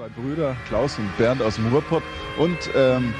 [0.00, 2.02] zwei Brüder, Klaus und Bernd aus dem Ruhrpott
[2.38, 3.12] und ähm,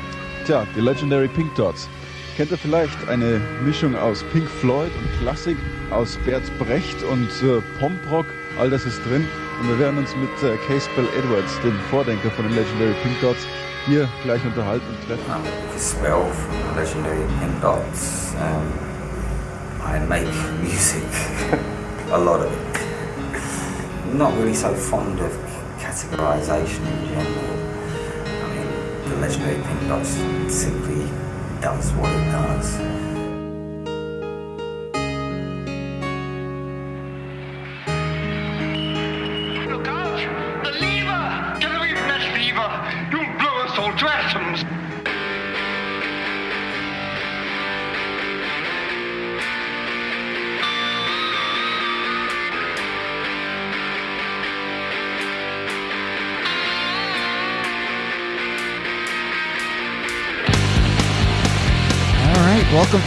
[0.47, 1.91] tja, die Legendary Pink Dots.
[2.39, 5.59] Kennt ihr vielleicht eine Mischung aus Pink Floyd und Klassik,
[5.91, 8.25] aus Bert Brecht und äh, Pomprock?
[8.59, 9.29] All das ist drin.
[9.61, 13.21] Und wir werden uns mit äh, Case Bell Edwards, dem Vordenker von den Legendary Pink
[13.21, 13.47] Dots,
[13.87, 15.31] hier gleich unterhalten und treffen.
[15.31, 18.35] I'm Spell from Legendary Pink Dots.
[18.37, 18.73] Um,
[19.85, 21.05] I make music,
[22.11, 24.15] a lot of it.
[24.15, 25.50] Not really so fond of
[25.91, 27.51] categorization in general.
[28.27, 30.11] I mean, the Legendary Pink Dots
[30.55, 31.03] simply
[31.61, 33.00] does what it does.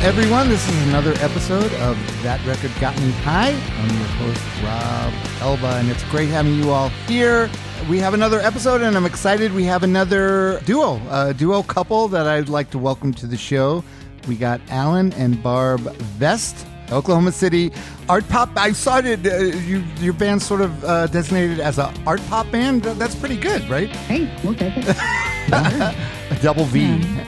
[0.04, 0.50] Everyone.
[0.50, 3.52] This is another episode of That Record Got Me High.
[3.52, 7.50] I'm your host, Rob Elba, and it's great having you all here.
[7.90, 9.54] We have another episode, and I'm excited.
[9.54, 13.82] We have another duo, a duo couple that I'd like to welcome to the show.
[14.28, 16.68] We got Alan and Barb Vest.
[16.92, 17.72] Oklahoma City
[18.10, 18.50] art pop.
[18.58, 19.26] I saw it.
[19.26, 22.84] Uh, you, your band sort of uh, designated as a art pop band.
[22.84, 23.88] That's pretty good, right?
[23.88, 24.98] Hey, we'll take it.
[25.52, 26.86] A double V.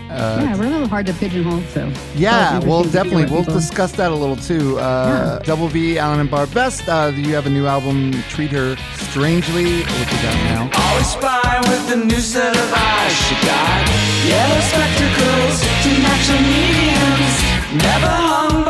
[0.10, 1.92] Uh, yeah, we're a little hard to pigeonhole, so.
[2.16, 3.26] Yeah, those are well, things to do definitely.
[3.26, 3.54] We'll people.
[3.56, 4.80] discuss that a little too.
[4.80, 6.88] Uh, Double V, Alan and Barb Vest.
[6.88, 10.70] Uh, you have a new album, Treat Her Strangely, which is out now.
[10.74, 13.88] Always spy with a new set of eyes she got.
[14.28, 17.84] Yellow spectacles to match her mediums.
[17.84, 18.65] Never hung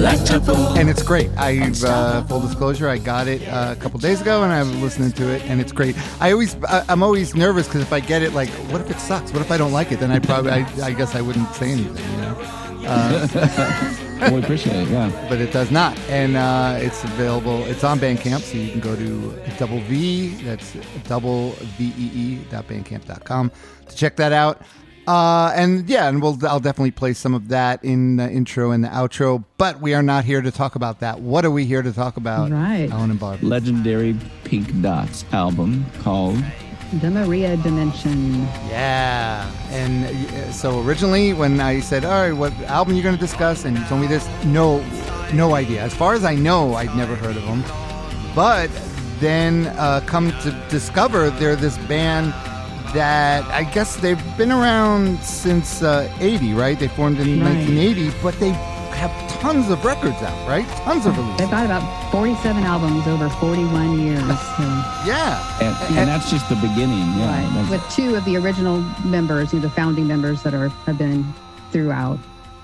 [0.00, 0.76] electable.
[0.76, 1.30] And it's great.
[1.36, 5.12] I've, uh, full disclosure, I got it uh, a couple days ago and I'm listening
[5.12, 5.96] to it and it's great.
[6.20, 8.98] I always, I, I'm always nervous because if I get it, like, what if it
[8.98, 9.32] sucks?
[9.32, 10.00] What if I don't like it?
[10.00, 12.60] Then I probably, I, I guess I wouldn't say anything, you know?
[14.32, 14.88] we appreciate it.
[14.88, 15.26] Yeah.
[15.28, 15.98] but it does not.
[16.08, 17.64] And uh, it's available.
[17.64, 20.28] It's on Bandcamp, so you can go to double V.
[20.42, 23.52] That's double V E E dot bandcamp.com
[23.88, 24.62] to check that out.
[25.10, 28.84] Uh, and yeah, and we'll I'll definitely play some of that in the intro and
[28.84, 29.44] the outro.
[29.58, 31.18] But we are not here to talk about that.
[31.18, 32.52] What are we here to talk about?
[32.52, 32.88] Right.
[32.92, 33.42] Alan and Barb.
[33.42, 36.40] Legendary Pink Dots album called
[37.00, 38.42] The Maria Dimension.
[38.68, 39.50] Yeah.
[39.70, 43.64] And uh, so originally, when I said, "All right, what album you're going to discuss?"
[43.64, 44.78] and you told me this, no,
[45.34, 45.82] no idea.
[45.82, 47.64] As far as I know, I'd never heard of them.
[48.36, 48.70] But
[49.18, 52.32] then, uh, come to discover they're this band
[52.94, 56.78] that I guess they've been around since uh, '80, right?
[56.78, 57.54] They formed in Right.
[57.66, 58.50] 1980, but they
[58.96, 60.66] have tons of records out, right?
[60.84, 61.38] Tons of releases.
[61.38, 64.20] They've got about 47 albums over 41 years.
[64.56, 64.62] So,
[65.06, 65.40] Yeah.
[65.62, 66.98] and, and that's just the beginning.
[67.16, 67.48] Yeah.
[67.48, 67.70] right.
[67.70, 71.24] With two of the original members, you know, the founding members that are have been
[71.72, 72.18] throughout.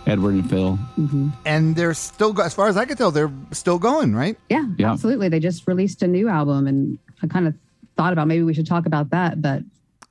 [0.07, 0.77] Edward and Phil.
[0.97, 4.37] hmm And they're still, go- as far as I can tell, they're still going, right?
[4.51, 4.93] Yeah, Yeah.
[4.93, 5.29] absolutely.
[5.31, 7.55] They just released a new album, and I kind of
[7.97, 9.63] thought about maybe we should talk about that, but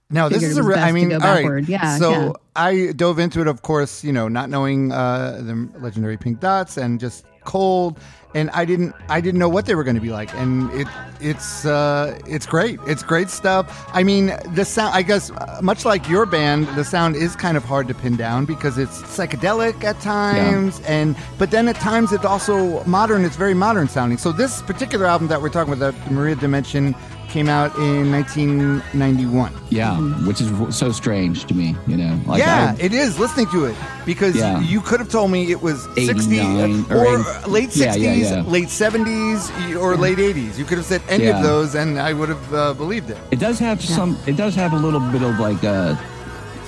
[0.09, 0.77] No, this is a real.
[0.77, 1.67] I mean, all right.
[1.67, 2.31] Yeah, So yeah.
[2.55, 6.77] I dove into it, of course, you know, not knowing uh, the legendary Pink Dots
[6.77, 7.99] and just cold,
[8.35, 10.87] and I didn't, I didn't know what they were going to be like, and it,
[11.19, 12.79] it's, uh, it's great.
[12.85, 13.89] It's great stuff.
[13.93, 14.93] I mean, the sound.
[14.93, 18.15] I guess uh, much like your band, the sound is kind of hard to pin
[18.15, 23.25] down because it's psychedelic at times, and but then at times it's also modern.
[23.25, 24.19] It's very modern sounding.
[24.19, 26.93] So this particular album that we're talking about, the Maria Dimension,
[27.35, 29.51] came out in 1991.
[29.69, 31.75] Yeah, which is so strange to me.
[31.85, 32.17] You know.
[32.25, 33.75] Like yeah, I- it is listening to it
[34.05, 34.61] because Yeah.
[34.61, 38.41] you could have told me it was 60 or, or 80 late 60s, Yeah, yeah,
[38.47, 40.57] late 70s, or late 80s.
[40.57, 43.17] You could have said any of those, and I would have uh, believed it.
[43.31, 44.17] It does have some.
[44.25, 45.99] It does have a little bit of like a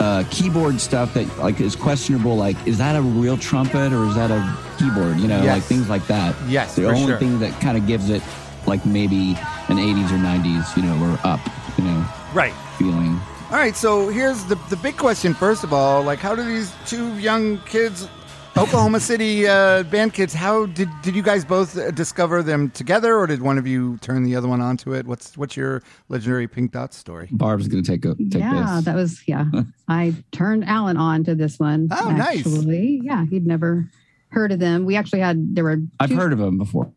[0.01, 2.35] uh, keyboard stuff that like is questionable.
[2.35, 4.41] Like, is that a real trumpet or is that a
[4.77, 5.17] keyboard?
[5.17, 5.55] You know, Yes.
[5.55, 6.35] like things like that.
[6.49, 7.17] Yes, the only sure.
[7.19, 8.21] thing that kind of gives it
[8.67, 9.35] like maybe
[9.69, 11.39] an '80s or '90s, you know, or up,
[11.77, 12.53] you know, Right.
[12.77, 13.19] feeling.
[13.49, 15.33] All right, so here's the the big question.
[15.33, 18.09] First of all, like, how do these two young kids,
[18.57, 23.15] Oklahoma City uh, band kids, how did did you guys both uh, discover them together,
[23.15, 25.07] or did one of you turn the other one onto it?
[25.07, 27.29] What's what's your legendary Pink Dot story?
[27.31, 28.85] Barb's gonna take a take yeah, this.
[28.85, 29.45] that was yeah.
[29.87, 31.87] I turned Alan on to this one.
[31.91, 32.39] Oh, nice.
[32.39, 32.99] actually.
[33.01, 33.87] Yeah, he'd never
[34.29, 34.83] heard of them.
[34.83, 35.77] We actually had there were.
[36.01, 36.91] I've heard of them before, or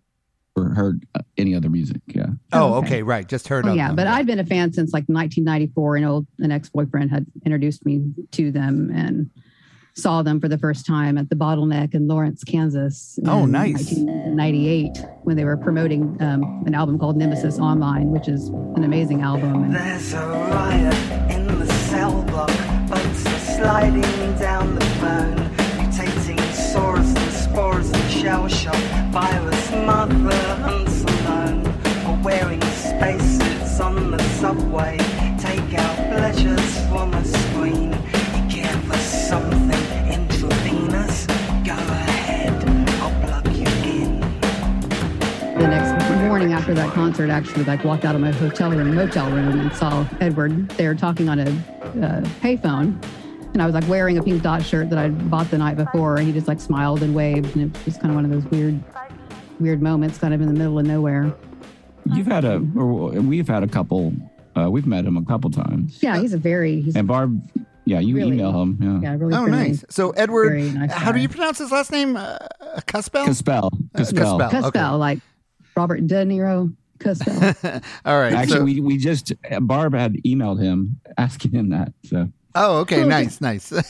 [0.56, 2.00] heard uh, any other music.
[2.06, 2.26] Yeah.
[2.52, 2.87] Oh, okay.
[2.87, 3.26] okay, right.
[3.26, 3.97] Just heard Oh, of yeah, them.
[3.97, 5.97] but I've been a fan since like 1994.
[5.97, 8.02] An old an ex boyfriend had introduced me
[8.32, 9.31] to them, and
[9.94, 13.19] saw them for the first time at the Bottleneck in Lawrence, Kansas.
[13.26, 13.93] Oh, nice.
[13.93, 19.23] 1998 when they were promoting um, an album called Nemesis Online, which is an amazing
[19.23, 19.64] album.
[19.64, 22.49] And There's a riot in the cell block.
[22.88, 24.00] Bugs are sliding
[24.38, 25.37] down the phone.
[25.76, 27.30] Mutating sores and
[28.20, 28.75] shell shock.
[29.11, 31.67] Virus mother hunts alone.
[32.06, 34.99] Or wearing spacesuits on the subway.
[35.38, 37.93] Take pleasures from a screen.
[38.35, 41.26] You care for something intravenous?
[41.64, 42.52] Go ahead,
[43.00, 44.20] I'll plug you in.
[45.58, 49.31] the next morning after that concert, actually, like walked out of my hotel room, motel
[49.31, 53.03] room, and saw Edward there talking on a uh, payphone.
[53.52, 56.17] And I was like wearing a pink dot shirt that I bought the night before,
[56.17, 58.31] and he just like smiled and waved, and it was just kind of one of
[58.31, 58.81] those weird,
[59.58, 61.35] weird moments, kind of in the middle of nowhere.
[62.14, 64.12] You've had a, or we've had a couple.
[64.56, 66.02] Uh, we've met him a couple times.
[66.02, 67.41] Yeah, he's a very, he's And Barb,
[67.85, 68.32] yeah, you Really?
[68.37, 68.79] email him.
[68.81, 69.11] Yeah.
[69.11, 69.35] yeah, really.
[69.35, 69.69] Oh, friendly.
[69.69, 69.85] nice.
[69.91, 72.17] So Edward, nice how do you pronounce his last name?
[72.17, 72.37] Uh,
[72.87, 73.26] Cuspel.
[73.26, 73.70] Caspell.
[73.96, 74.38] Caspell.
[74.38, 74.50] Caspell.
[74.50, 74.91] Cuspel, Okay.
[74.96, 75.19] like
[75.76, 76.75] Robert De Niro.
[76.99, 77.82] Cuspel.
[78.05, 78.32] All right.
[78.32, 81.93] Actually, so- we, we just, Barb had emailed him asking him that.
[82.05, 83.05] So oh, okay.
[83.05, 83.73] Nice, nice.
[83.73, 83.82] it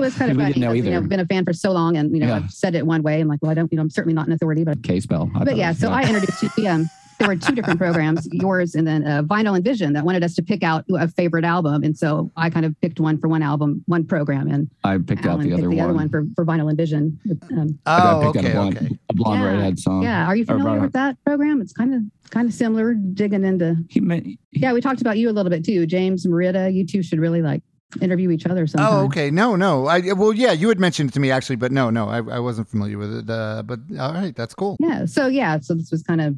[0.00, 0.52] was kind of We funny.
[0.54, 2.36] didn't know you know, I've been a fan for so long, and you know, Yeah.
[2.36, 3.20] I've said it one way.
[3.20, 5.30] I'm like, well, I don't, you know, I'm certainly not an authority, but K spell.
[5.44, 6.68] But yeah, so I introduced you.
[6.68, 6.88] Um,
[7.18, 10.34] there were two different programs, yours and then uh, Vinyl and Vision, that wanted us
[10.36, 13.42] to pick out a favorite album, and so I kind of picked one for one
[13.42, 15.84] album, one program, and I picked out Alan the picked other the one.
[15.84, 17.20] other one for, for Vinyl and Vision.
[17.52, 18.98] Um, I oh, picked out okay, a blonde, okay.
[19.10, 19.46] a blonde Yeah.
[19.50, 20.02] redhead song.
[20.02, 21.60] yeah, are you familiar about- with that program?
[21.60, 22.00] It's kind of
[22.30, 23.76] kind of similar, digging into.
[23.90, 26.70] He meant, Yeah, we talked about you a little bit too, James Merida.
[26.70, 27.60] You two should really like
[28.00, 28.92] interview each other sometime.
[28.92, 29.30] Oh, okay.
[29.30, 29.86] No, no.
[29.86, 32.38] I well, yeah, you had mentioned it to me actually, but no, no, I, I
[32.38, 33.30] wasn't familiar with it.
[33.30, 34.76] Uh, but all right, that's cool.
[34.80, 35.06] Yeah.
[35.06, 36.36] So yeah, so this was kind of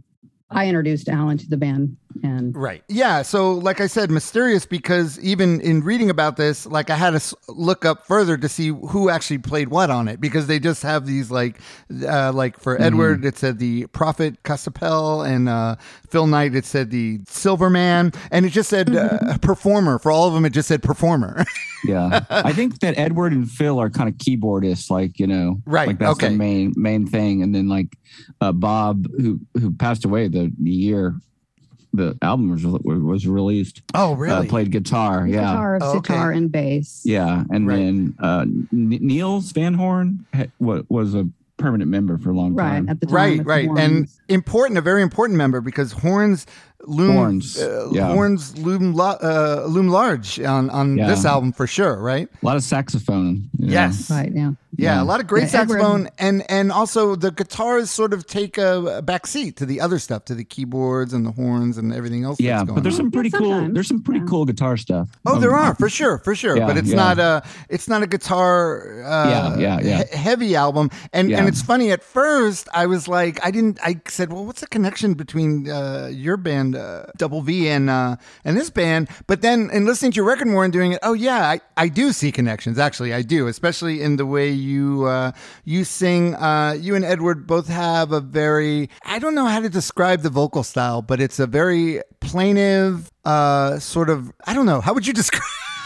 [0.51, 2.83] I introduced Alan to the band, and Right.
[2.89, 3.23] Yeah.
[3.23, 7.37] So, like I said, mysterious because even in reading about this, like I had to
[7.49, 11.07] look up further to see who actually played what on it because they just have
[11.07, 11.59] these like,
[12.07, 15.77] uh, like for Edward, it said the Prophet Casapel and uh,
[16.09, 19.99] Phil Knight, it said the Silverman, and it just said uh, performer.
[19.99, 21.45] For all of them, it just said performer.
[21.85, 22.25] yeah.
[22.31, 25.99] I think that Edward and Phil are kind of keyboardists, like, you know, Right, Like
[25.99, 26.29] that's okay.
[26.29, 27.43] the main, main thing.
[27.43, 27.97] And then like
[28.41, 31.17] uh, Bob, who, who passed away the, the year
[31.93, 35.27] the album was, was released, oh, uh, played guitar.
[35.27, 35.41] he's Yeah.
[35.53, 36.15] guitar, Oh, okay.
[36.15, 37.03] sitar, and bass.
[37.05, 37.45] Yeah.
[37.51, 37.77] And Right.
[37.77, 40.47] then uh, N- Niels Van Horn ha-
[40.89, 41.29] was a
[41.59, 42.89] permanent member for a long Right time.
[42.89, 43.15] at the time.
[43.15, 46.45] Right, with the right, and important, a very important member because horns
[46.87, 48.13] loom Horns, uh, yeah.
[48.13, 51.09] horns loom lo- uh, loom large on on Yeah.
[51.09, 52.29] this album for sure, right?
[52.43, 53.49] A lot of saxophone.
[53.59, 53.73] you know.
[53.73, 54.33] Yes, right.
[54.35, 54.53] Yeah.
[54.75, 55.03] Yeah, Yeah.
[55.03, 58.57] a lot of great Yeah, Edward- saxophone, and and also the guitars sort of take
[58.59, 61.93] a, a back seat to the other stuff, to the keyboards and the horns and
[61.93, 62.41] everything else.
[62.41, 63.05] Yeah, that's going but there's on.
[63.05, 63.69] some pretty cool.
[63.71, 64.27] There's some pretty yeah.
[64.31, 65.09] cool guitar stuff.
[65.27, 66.57] Oh, Um, there are for sure, for sure.
[66.57, 66.97] Yeah, but it's yeah.
[66.97, 70.03] not a it's not a guitar uh, Yeah, yeah, yeah.
[70.11, 70.89] he- heavy album.
[71.13, 71.39] And Yeah.
[71.39, 71.91] and it's funny.
[71.93, 73.79] At first, I was like, I didn't.
[73.85, 78.17] I said, well, what's the connection between uh, your band, uh, Double V, and uh,
[78.45, 79.09] and this band?
[79.27, 81.89] But then, in listening to your record more and doing it, oh yeah, I, I
[81.89, 82.79] do see connections.
[82.79, 85.33] Actually, I do, especially in the way you uh,
[85.65, 86.35] you sing.
[86.35, 90.31] Uh, you and Edward both have a very I don't know how to describe the
[90.31, 94.33] vocal style, but it's a very plaintive uh, sort of.
[94.47, 94.81] I don't know.
[94.81, 95.43] How would you describe?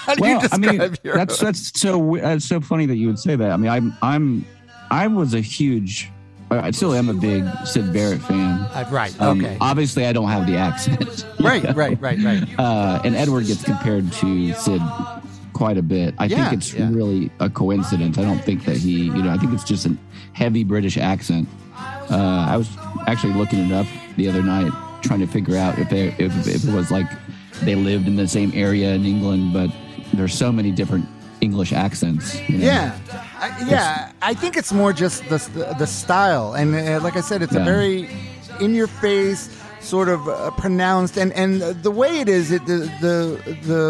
[0.06, 1.17] How do you Well, I mean, your?
[1.17, 3.50] that's that's so that's so funny that you would say that.
[3.50, 4.47] I mean, I'm I'm
[4.91, 6.10] I was a huge.
[6.50, 8.60] I still am a big Syd Barrett fan.
[8.60, 9.20] Uh, right.
[9.20, 9.56] Um, okay.
[9.60, 11.26] Obviously, I don't have the accent.
[11.41, 11.62] right.
[11.74, 12.00] Right.
[12.00, 12.19] Right.
[12.20, 12.44] Right.
[12.58, 14.81] Uh, and Edward gets compared to Syd
[15.53, 16.15] quite a bit.
[16.19, 16.88] I Yeah, think it's yeah.
[16.93, 18.17] really a coincidence.
[18.19, 19.96] I don't think that he, you know, I think it's just a
[20.34, 21.48] heavy British accent.
[22.10, 22.69] Uh, I was
[23.06, 23.86] actually looking it up
[24.17, 24.70] the other night,
[25.03, 27.06] trying to figure out if they, if, if it was like
[27.62, 29.70] they lived in the same area in England, but
[30.12, 31.06] there's so many different
[31.48, 32.26] English accents.
[32.48, 32.67] you know?
[32.70, 32.98] Yeah,
[33.44, 34.12] I, yeah.
[34.31, 35.38] I think it's more just the
[35.82, 37.98] the style, and uh, like I said, it's a very
[38.65, 39.43] in your face
[39.81, 41.53] sort of uh, pronounced, and and
[41.86, 43.17] the way it is, it the the
[43.72, 43.82] the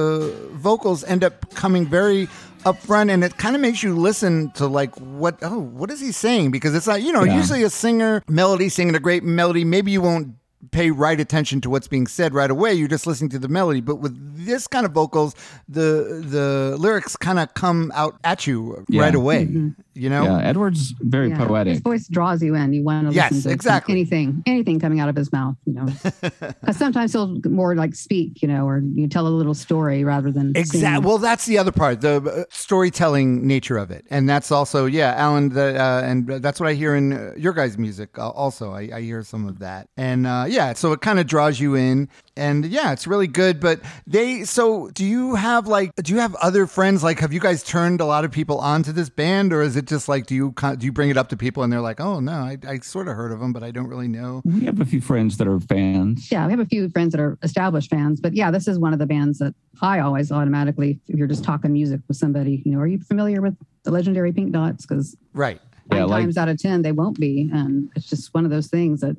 [0.68, 2.28] vocals end up coming very
[2.66, 6.10] upfront and it kind of makes you listen to like what oh what is he
[6.10, 7.36] saying because it's not you know Yeah.
[7.40, 10.34] usually a singer melody singing a great melody maybe you won't
[10.70, 13.80] pay right attention to what's being said right away you're just listening to the melody
[13.80, 14.14] but with
[14.46, 15.35] this kind of vocals
[15.68, 19.02] the the lyrics kind of come out at you Yeah.
[19.02, 19.75] right away Mhm.
[19.94, 21.64] you know Yeah, Edward's very Yeah.
[21.64, 22.73] His voice draws you in.
[22.73, 23.92] You want to Yes, listen to exactly.
[23.92, 25.56] anything, anything coming out of his mouth.
[25.66, 25.87] You know,
[26.61, 28.42] because sometimes he'll more like speak.
[28.42, 31.06] You know, or you tell a little story rather than Exactly.
[31.06, 35.14] Well, that's the other part, the uh, storytelling nature of it, and that's also, yeah,
[35.16, 38.18] Alan, the, uh, and that's what I hear in uh, your guys' music.
[38.18, 41.26] Uh, also, I, I hear some of that, and uh, yeah, so it kind of
[41.26, 43.60] draws you in, and yeah, it's really good.
[43.60, 47.02] But they, so do you have like, do you have other friends?
[47.02, 49.86] Like, have you guys turned a lot of people onto this band, or is it
[49.86, 52.20] just like, do you do you bring it up to people and they're like, oh
[52.20, 54.42] no, I, I sort of heard of them, but I don't really know.
[54.44, 56.30] We have a few friends that are fans.
[56.30, 58.92] Yeah, we have a few friends that are established fans, but yeah, this is one
[58.92, 62.72] of the bands that I always automatically, if you're just talking music with somebody, you
[62.72, 64.86] know, are you familiar with the legendary Pink Dots?
[64.86, 65.60] Because Right.
[65.92, 68.50] Yeah, nine like- times out of ten they won't be, and it's just one of
[68.50, 69.16] those things that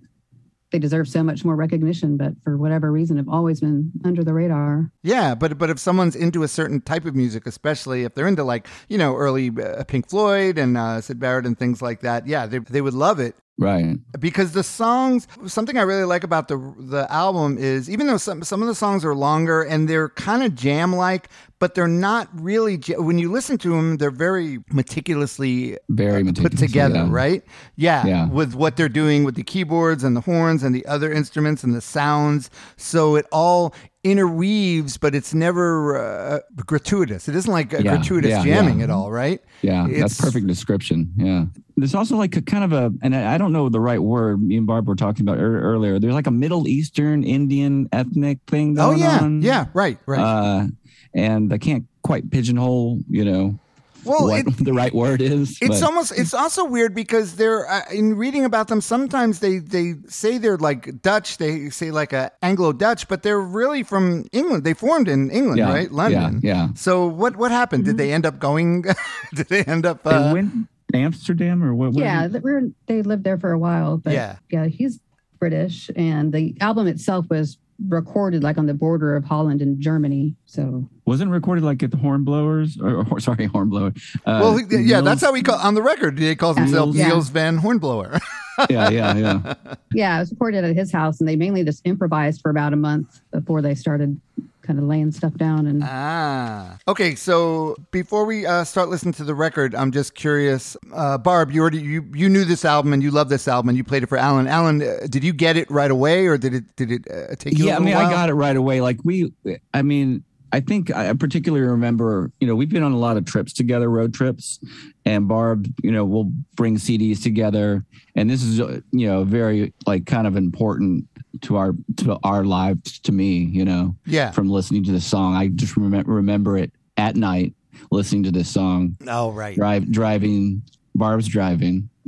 [0.72, 4.34] they deserve so much more recognition, but for whatever reason have always been under the
[4.34, 4.92] radar.
[5.04, 8.44] Yeah, but but if someone's into a certain type of music, especially if they're into
[8.44, 12.28] like you know early uh, Pink Floyd and uh, Syd Barrett and things like that,
[12.28, 13.36] yeah, they they would love it.
[13.60, 13.98] Right.
[14.20, 18.44] because the songs something i really like about the the album is even though some
[18.44, 21.28] some of the songs are longer and they're kind of jam like
[21.60, 26.44] but they're not really when you listen to them they're very meticulously Very uh, put
[26.44, 27.08] meticulous, together yeah.
[27.10, 27.44] right
[27.76, 28.28] yeah, Yeah.
[28.30, 31.74] with what they're doing with the keyboards and the horns and the other instruments and
[31.74, 33.74] the sounds so it all
[34.12, 38.86] interweaves but it's never uh, gratuitous it isn't like a Yeah, gratuitous yeah, jamming yeah.
[38.86, 41.12] at all right Yeah, It's- that's perfect description.
[41.18, 41.46] Yeah.
[41.80, 44.42] There's also like a kind of a, and I don't know the right word.
[44.42, 46.00] Me and Barb were talking about ear- earlier.
[46.00, 49.42] There's like a Middle Eastern Indian ethnic thing oh going yeah on.
[49.44, 50.68] yeah right right Uh,
[51.14, 53.60] and I can't quite pigeonhole, you know,
[54.08, 55.58] well what it, the right word is.
[55.62, 59.60] It's but- almost it's also weird because they're uh, in reading about them sometimes they
[59.60, 64.26] they say they're like Dutch they say like a Anglo Dutch but they're really from
[64.32, 66.68] England they formed in England Yeah, right London yeah, yeah.
[66.76, 68.84] so what what happened did they end up going
[69.36, 70.52] did they end up They uh, went
[70.94, 71.92] to Amsterdam or what?
[71.94, 72.44] what yeah, is it?
[72.88, 74.38] they lived there for a while, but Yeah.
[74.50, 75.00] yeah, he's
[75.40, 80.36] British, and the album itself was recorded like on the border of Holland and Germany.
[80.46, 83.94] So wasn't recorded like at the Hornblowers or, or sorry, Hornblower.
[84.26, 87.08] Uh, well yeah that's how he call on the record he calls himself Yeah.
[87.08, 88.20] Niels Van Hornblower
[88.70, 89.54] yeah, yeah, yeah.
[89.94, 92.76] yeah, it was recorded at his house, and they mainly just improvised for about a
[92.76, 94.20] month before they started
[94.68, 95.66] kind of laying stuff down.
[95.66, 96.78] And Ah.
[96.88, 100.76] Okay, so before we uh, start listening to the record, I'm just curious.
[100.94, 103.78] Uh, Barb, you already you, you knew this album and you love this album and
[103.78, 104.46] you played it for Alan.
[104.48, 107.58] Alan, uh, did you get it right away or did it did it uh, take
[107.58, 107.66] you?
[107.66, 108.82] yeah, a I mean, little I got it right away.
[108.82, 109.34] Like we,
[109.74, 113.26] I mean, I think I particularly remember, you know, we've been on a lot of
[113.26, 114.60] trips together, road trips,
[115.06, 117.86] and Barb, you know, we'll bring CDs together,
[118.16, 121.06] and this is, you know, very like kind of important
[121.42, 124.32] to our to our lives to me, you know, Yeah.
[124.32, 125.36] from listening to the song.
[125.36, 127.54] I just remember remember it at night
[127.92, 129.56] listening to this song, Oh right.
[129.56, 130.64] drive driving.
[130.96, 131.90] Barb's driving.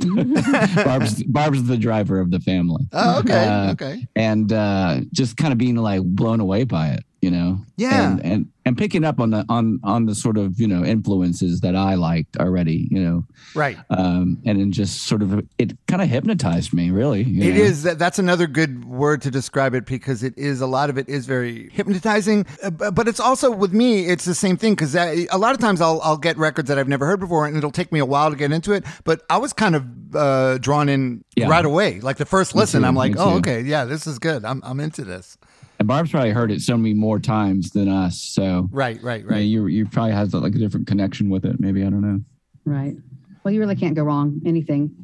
[0.84, 3.44] Barb's Barb's the driver of the family Oh okay.
[3.46, 4.06] Uh, okay.
[4.16, 7.60] and uh, just kind of being like blown away by it, you know.
[7.76, 8.12] Yeah.
[8.12, 11.60] And, and and picking up on the on on the sort of you know influences
[11.60, 13.24] that I liked already, you know,
[13.54, 13.78] Right.
[13.90, 17.22] um, and then just sort of it kind of hypnotized me, really.
[17.22, 17.60] It know?
[17.62, 20.98] is that that's another good word to describe it because it is a lot of
[20.98, 24.94] it is very hypnotizing uh, but it's also with me it's the same thing cuz
[24.94, 27.70] a lot of times I'll I'll get records that I've never heard before and it'll
[27.70, 29.84] take me a while to get into it but I was kind of
[30.14, 31.48] uh, drawn in Yeah.
[31.48, 34.44] right away like the first listen too, I'm like oh okay yeah this is good
[34.44, 35.38] I'm I'm into this
[35.80, 39.32] And Barb's probably heard it so many more times than us, so right right yeah,
[39.32, 41.58] right you you probably has like a different connection with it.
[41.58, 42.20] Maybe I don't know.
[42.66, 42.94] right.
[43.42, 44.42] Well, you really can't go wrong.
[44.44, 44.94] Anything,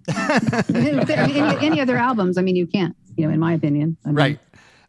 [0.69, 1.01] any,
[1.67, 2.37] any other albums?
[2.37, 2.95] I mean, you can't.
[3.17, 3.97] You know, in my opinion.
[4.05, 4.39] I mean, Right.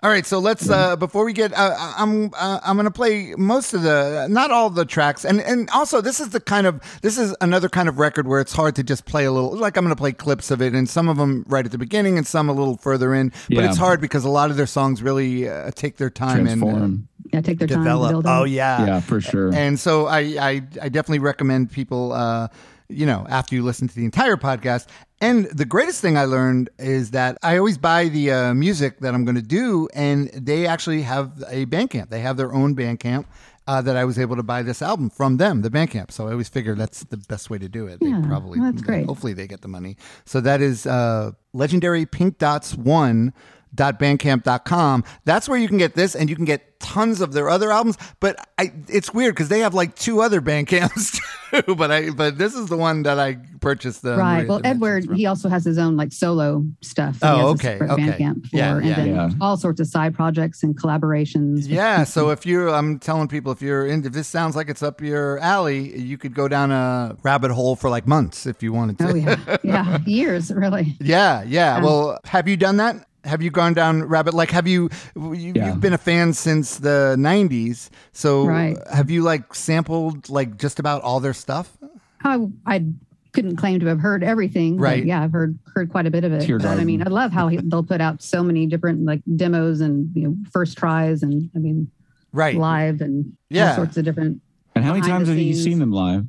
[0.04, 3.74] All right, so let's uh, before we get, uh, I'm uh, I'm gonna play most
[3.74, 7.18] of the, not all the tracks, and and also this is the kind of this
[7.18, 9.56] is another kind of record where it's hard to just play a little.
[9.58, 12.16] Like I'm gonna play clips of it, and some of them right at the beginning,
[12.20, 13.30] and some a little further in.
[13.30, 13.70] But Yeah.
[13.70, 16.66] it's hard because a lot of their songs really uh, take their time and uh,
[16.68, 17.08] Transform.
[17.34, 18.12] Yeah, take their time develop.
[18.12, 19.52] build Oh yeah, yeah, for sure.
[19.52, 22.48] and so I, I, I definitely recommend people, uh,
[22.90, 24.88] you know, after you listen to the entire podcast.
[25.20, 29.14] And the greatest thing I learned is that I always buy the uh, music that
[29.16, 32.10] I'm going to do, and they actually have a Bandcamp.
[32.10, 33.26] They have their own Bandcamp.
[33.70, 36.10] Uh, that I was able to buy this album from them, the Bandcamp.
[36.12, 38.00] So I always figure that's the best way to do it.
[38.00, 39.06] They Yeah, probably, that's great.
[39.06, 39.98] Hopefully, they get the money.
[40.24, 43.34] So that is uh, legendary pink dots one
[43.76, 47.72] bandcamp.com that's where you can get this and you can get tons of their other
[47.72, 51.20] albums but I, it's weird because they have like two other bandcamps
[51.66, 54.48] too but i but this is the one that i purchased the Right.
[54.48, 55.16] Well, Edward, from.
[55.16, 57.18] he also has his own like solo stuff.
[57.24, 57.88] Oh, okay, okay.
[58.04, 58.96] Bandcamp for, Yeah, and yeah.
[58.96, 59.30] then Yeah.
[59.42, 61.68] all sorts of side projects and collaborations.
[61.68, 64.84] yeah so if you're i'm telling people if you're in if this sounds like it's
[64.84, 68.72] up your alley you could go down a rabbit hole for like months if you
[68.72, 70.96] wanted to Oh yeah, yeah, years really.
[71.00, 71.78] Yeah, yeah.
[71.78, 73.08] Um, well, have you done that?
[73.28, 74.34] Have you gone down rabbit?
[74.34, 74.90] Like, have you?
[75.16, 75.68] you Yeah.
[75.68, 78.78] You've been a fan since the '90s, so Right.
[78.92, 81.78] have you like sampled like just about all their stuff?
[82.24, 82.86] I I
[83.34, 84.78] couldn't claim to have heard everything.
[84.78, 85.06] but Right.
[85.06, 86.42] yeah, I've heard heard quite a bit of it.
[86.46, 89.22] Tear But I mean, I love how he, they'll put out so many different like
[89.36, 91.92] demos and you know first tries and I mean
[92.34, 92.56] Right.
[92.58, 93.70] live and Yeah.
[93.72, 94.42] all sorts of different.
[94.76, 96.26] And how many times have you seen them live?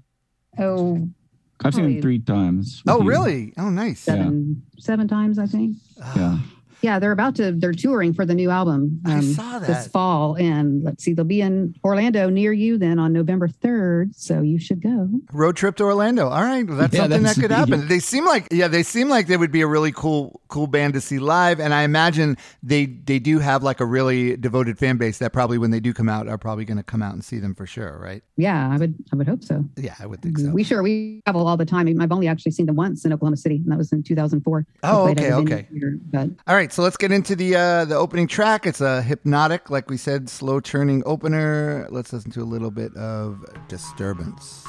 [0.58, 1.08] Oh,
[1.64, 2.82] I've seen them three times.
[2.86, 3.08] Oh, you.
[3.08, 3.52] really?
[3.58, 4.00] Oh, nice.
[4.00, 5.76] seven seven times I think.
[6.02, 6.14] Ah.
[6.16, 6.38] Yeah.
[6.80, 7.52] Yeah, they're about to.
[7.52, 9.00] They're touring for the new album.
[9.04, 12.99] um, I saw this fall, and let's see, they'll be in Orlando near you then
[12.99, 14.14] on November third.
[14.14, 15.08] So you should go.
[15.32, 16.28] Road trip to Orlando.
[16.28, 17.88] All right, well, that's Yeah, something that's- that could happen.
[17.88, 20.94] They seem like yeah, they seem like they would be a really cool cool band
[20.94, 24.97] to see live, and I imagine they they do have like a really devoted fan
[24.99, 27.25] base that probably when they do come out are probably going to come out and
[27.25, 28.23] see them for sure, right?
[28.37, 28.94] Yeah, I would.
[29.12, 29.64] I would hope so.
[29.76, 30.50] Yeah, I would think so.
[30.50, 31.88] We sure we travel all the time.
[32.00, 34.66] I've only actually seen them once in Oklahoma City, and that was in 2004.
[34.85, 35.66] Oh, played okay, a venue okay.
[35.73, 38.66] here, but All right, so let's get into the uh, the opening track.
[38.66, 41.87] It's a hypnotic, like we said, slow turning opener.
[41.90, 44.64] Let's listen to a little bit of disturbance.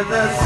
[0.00, 0.41] The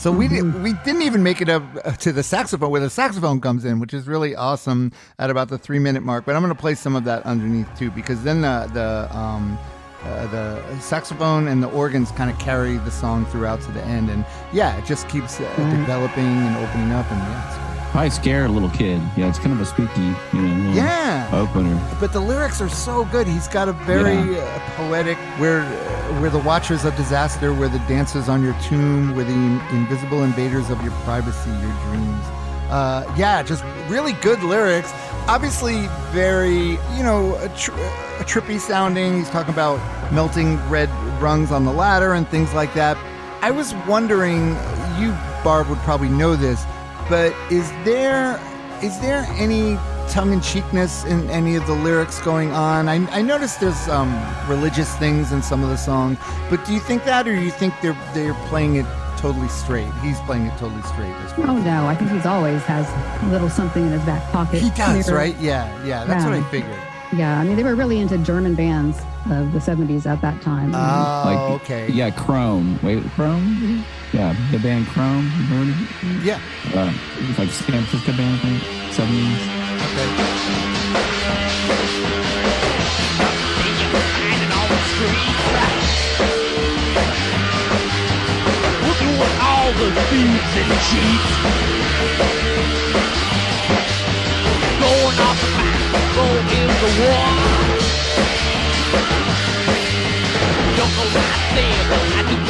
[0.00, 2.88] So we did, we didn't even make it up uh, to the saxophone where the
[2.88, 6.24] saxophone comes in, which is really awesome at about the three minute mark.
[6.24, 9.58] But I'm going to play some of that underneath too, because then the the um,
[10.02, 14.08] uh, the saxophone and the organs kind of carry the song throughout to the end,
[14.08, 15.44] and yeah, it just keeps uh,
[15.80, 17.79] developing and opening up, and yeah, it's great.
[17.90, 19.00] Probably scare a little kid.
[19.16, 21.28] Yeah, it's kind of a spooky, you know, Yeah.
[21.32, 21.76] opener.
[21.98, 23.26] But the lyrics are so good.
[23.26, 25.18] He's got a very uh, poetic.
[25.40, 27.52] We're uh, we're the watchers of disaster.
[27.52, 29.16] We're the dancers on your tomb.
[29.16, 32.24] We're the in- invisible invaders of your privacy, your dreams.
[32.70, 34.92] Uh, yeah, just really good lyrics.
[35.26, 37.72] Obviously, very you know tr-
[38.20, 39.18] a trippy sounding.
[39.18, 39.80] He's talking about
[40.12, 40.88] melting red
[41.20, 42.96] rungs on the ladder and things like that.
[43.42, 44.50] I was wondering,
[45.00, 45.10] you
[45.42, 46.64] Barb would probably know this,
[47.10, 48.40] but is there
[48.82, 49.76] is there any
[50.08, 52.88] tongue-in-cheekness in any of the lyrics going on?
[52.88, 54.10] I, I noticed there's um,
[54.48, 56.16] religious things in some of the songs,
[56.48, 58.86] but do you think that, or do you think they're they're playing it
[59.18, 59.92] totally straight?
[60.02, 61.14] He's playing it totally straight.
[61.46, 62.88] Oh no, I think he's always has
[63.22, 64.62] a little something in his back pocket.
[64.62, 65.36] He does, They're- right?
[65.38, 66.04] Yeah, yeah.
[66.04, 66.78] That's what I figured.
[67.12, 68.98] Yeah, I mean they were really into German bands
[69.30, 70.72] of the 70s at that time.
[70.74, 71.88] Oh, Like, okay.
[71.90, 72.78] Yeah, Chrome.
[72.82, 73.84] Wait, Chrome?
[74.12, 75.24] Yeah, the band Chrome.
[75.24, 76.24] You heard it?
[76.24, 76.40] Yeah.
[76.74, 76.92] Uh,
[77.28, 78.62] it's like San Francisco band, I think.
[78.94, 79.60] 70s.
[79.92, 81.50] Okay.
[89.42, 92.40] all the thieves and cheats.
[96.80, 96.86] Go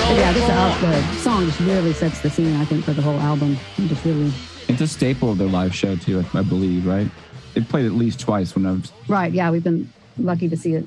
[0.06, 0.90] But yeah, this more.
[0.90, 2.56] the song just really sets the scene.
[2.56, 4.32] I think for the whole album, It just really
[4.68, 7.08] It's a staple of their live show, too, I I believe, right?
[7.54, 8.92] They played at least twice when I was.
[9.08, 9.32] right.
[9.32, 10.86] Yeah, we've been lucky to see it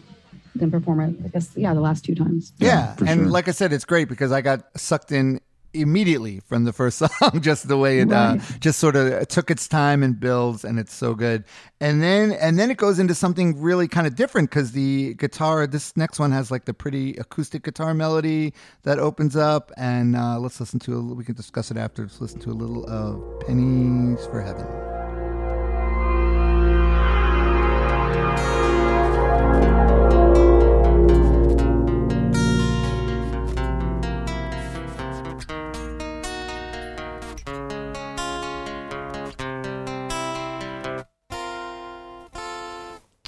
[0.55, 1.15] them perform it.
[1.25, 2.53] I guess yeah, the last two times.
[2.59, 3.29] Yeah, for and sure.
[3.29, 5.39] like I said, it's great because I got sucked in
[5.73, 9.67] immediately from the first song, just the way it uh, just sort of took its
[9.67, 11.43] time and builds, and it's so good.
[11.79, 15.67] And then and then it goes into something really kind of different because the guitar,
[15.67, 20.39] this next one has like the pretty acoustic guitar melody that opens up, and uh,
[20.39, 20.97] let's listen to.
[20.97, 22.03] A, we can discuss it after.
[22.03, 24.92] Let's listen to a little of "Pennies for Heaven."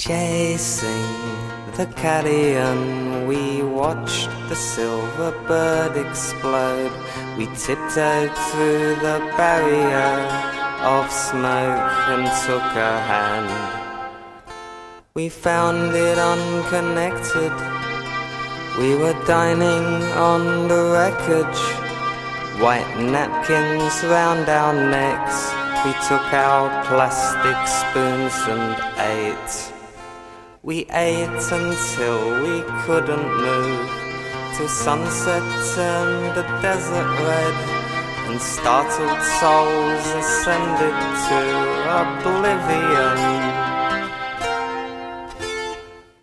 [0.07, 1.01] Chasing
[1.77, 6.91] the carrion, we watched the silver bird explode.
[7.39, 10.13] We tiptoed through the barrier
[10.85, 13.49] of smoke and took her hand.
[15.15, 17.53] We found it unconnected.
[18.77, 21.61] We were dining on the wreckage.
[22.61, 25.49] White napkins round our necks.
[25.83, 29.74] We took our plastic spoons and ate.
[30.65, 33.87] We ate until we couldn't move.
[34.57, 35.43] Till sunset
[35.75, 37.53] turned the desert red.
[38.25, 40.95] And startled souls ascended
[41.27, 41.41] to
[42.01, 43.17] oblivion.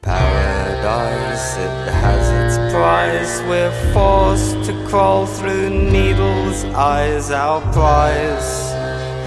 [0.02, 3.40] Paradise, it has its price.
[3.42, 7.30] We're forced to crawl through needles' eyes.
[7.30, 8.72] Our prize,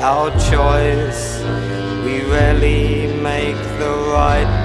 [0.01, 1.39] our choice.
[2.04, 4.64] We rarely make the right.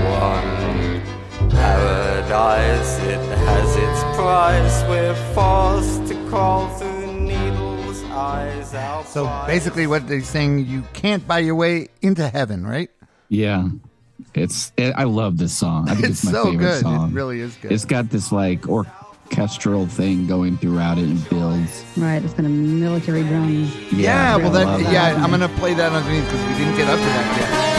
[2.30, 4.84] Paradise, it has its prize.
[4.88, 8.72] We're forced to crawl through needles' eyes.
[8.72, 9.46] Our So prize.
[9.48, 12.88] basically, what they're saying, you can't buy your way into heaven, right?
[13.30, 13.70] Yeah,
[14.32, 14.70] it's.
[14.76, 15.88] It, I love this song.
[15.88, 16.80] I think It's it's, my so favorite good.
[16.82, 17.10] song.
[17.10, 17.72] It really is good.
[17.72, 21.84] It's got this like orchestral thing going throughout it and builds.
[21.96, 23.74] Right, it's kind of military drums.
[23.92, 25.20] yeah, well, I that yeah.
[25.24, 27.69] I'm gonna play that underneath because we didn't get up to that yet.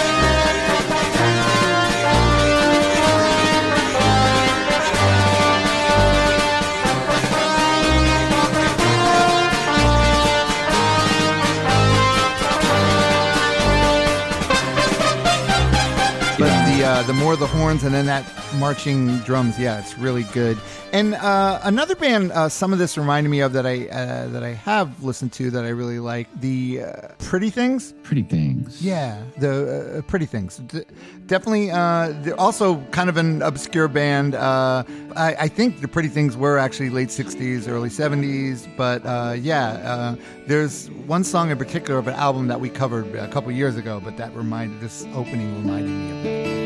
[17.02, 18.24] Uh, the more the horns and then that
[18.58, 20.58] marching drums, yeah, it's really good.
[20.94, 24.44] And uh, another band, uh, some of this reminded me of that I uh, that
[24.44, 27.94] I have listened to that I really like the uh, Pretty Things.
[28.04, 28.84] Pretty things.
[28.84, 30.58] Yeah, the uh, Pretty Things.
[30.58, 30.84] D-
[31.28, 31.72] definitely.
[31.72, 34.36] Uh, they're also kind of an obscure band.
[34.36, 34.84] Uh,
[35.16, 38.68] I, I think the Pretty Things were actually late '60s, early '70s.
[38.76, 43.16] But uh, yeah, uh, there's one song in particular of an album that we covered
[43.16, 44.02] a couple years ago.
[44.04, 46.61] But that reminded this opening reminded me of that.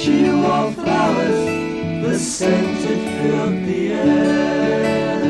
[0.00, 1.40] She wore flowers,
[2.04, 5.22] the scented filled the air.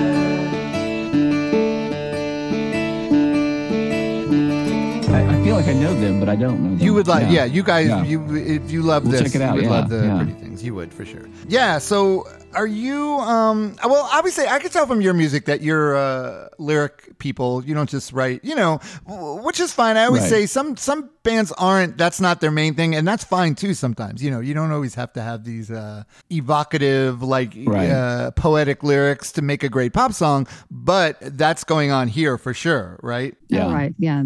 [5.14, 6.78] I, feel like I know them, but I don't know them.
[6.86, 8.02] You would like, yeah, you guys, Yeah.
[8.04, 10.16] you if you love We'll this, check it out, you would yeah, love the yeah.
[10.16, 10.64] pretty things.
[10.64, 11.26] You would for sure.
[11.48, 11.78] Yeah.
[11.78, 13.14] So, are you?
[13.20, 17.64] um Well, obviously, I can tell from your music that you're uh, lyric people.
[17.64, 19.96] You don't just write, you know, which is fine.
[19.96, 20.30] I always Right.
[20.30, 21.96] say some some bands aren't.
[21.96, 23.74] That's not their main thing, and that's fine too.
[23.74, 27.90] Sometimes, you know, you don't always have to have these uh evocative, like Right.
[27.90, 30.46] uh, poetic lyrics to make a great pop song.
[30.70, 33.34] But that's going on here for sure, right?
[33.48, 33.66] Yeah.
[33.66, 33.94] Oh, right.
[33.98, 34.24] Yeah.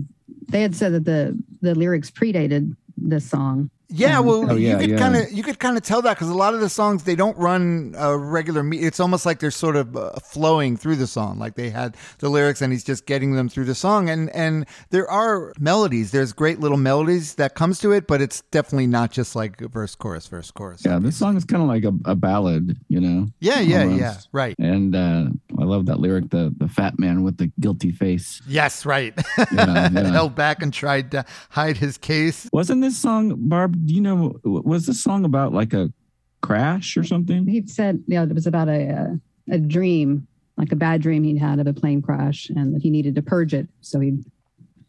[0.48, 3.70] They had said that the the lyrics predated this song.
[3.88, 4.96] Yeah, well, Oh, you could yeah.
[4.99, 7.14] kind of you could kind of tell that because a lot of the songs they
[7.14, 8.62] don't run a regular.
[8.64, 11.96] Me- it's almost like they're sort of uh, flowing through the song, like they had
[12.18, 14.09] the lyrics and he's just getting them through the song.
[14.11, 16.11] And and there are melodies.
[16.11, 19.94] There's great little melodies that comes to it, but it's definitely not just like verse
[19.94, 20.83] chorus verse chorus.
[20.85, 23.29] Yeah, this song is kind of like a, a ballad, you know.
[23.38, 24.01] yeah, yeah, almost.
[24.01, 24.16] yeah.
[24.33, 24.57] Right.
[24.59, 25.27] And uh,
[25.61, 28.42] I love that lyric, the the fat man with the guilty face.
[28.49, 29.14] Yes, right.
[29.38, 30.11] Yeah, yeah.
[30.11, 32.49] Held back and tried to hide his case.
[32.53, 33.75] Wasn't this song, Barb?
[33.84, 34.40] Do you know?
[34.44, 35.92] Was this song about like a
[36.40, 37.46] crash or something?
[37.46, 41.38] He said, yeah, it was about a uh, a dream, like a bad dream he'd
[41.38, 43.68] had of a plane crash, and that he needed to purge it.
[43.80, 44.18] So he,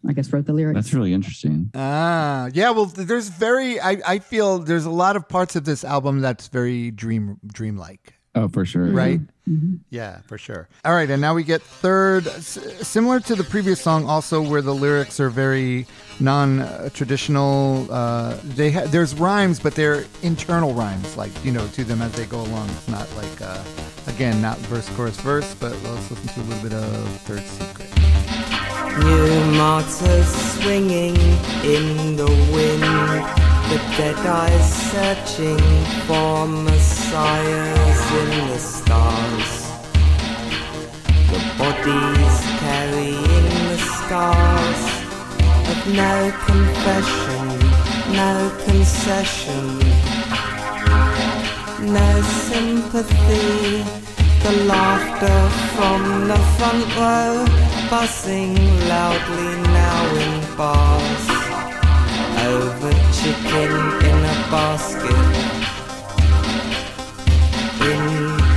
[0.07, 0.75] I guess, wrote the lyrics.
[0.75, 1.71] That's really interesting.
[1.75, 2.69] Ah, yeah.
[2.71, 3.79] Well, there's very.
[3.79, 8.13] I I feel there's a lot of parts of this album that's very dream dreamlike.
[8.37, 8.85] Oh, for sure.
[8.85, 9.19] right?
[9.49, 9.79] Mhm.
[9.89, 10.67] Yeah, for sure.
[10.85, 14.61] All right, and now we get third, s- similar to the previous song, also where
[14.61, 15.87] the lyrics are very
[16.19, 17.87] non-traditional.
[17.89, 22.11] Uh, they ha- there's rhymes, but they're internal rhymes, like you know, to them as
[22.13, 22.69] they go along.
[22.71, 23.63] It's not like uh,
[24.07, 25.55] again, not verse, chorus, verse.
[25.55, 27.87] But let's listen to a little bit of Third Secret.
[28.99, 30.27] New martyrs
[30.59, 31.15] swinging
[31.63, 32.83] in the wind,
[33.69, 35.59] the dead eyes searching
[36.07, 39.51] for messiahs in the stars.
[41.31, 44.83] The bodies carrying the scars
[45.71, 47.45] of no confession,
[48.15, 48.35] no
[48.67, 49.65] concession,
[51.91, 53.83] no sympathy.
[54.43, 55.39] The laughter
[55.75, 57.45] from the front row,
[57.89, 58.55] buzzing
[58.87, 61.47] loudly now in bars.
[62.47, 63.71] Over chicken
[64.09, 65.25] in a basket
[67.91, 68.03] in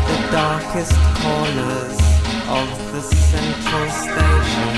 [0.08, 1.98] the darkest corners
[2.58, 4.74] of the central station.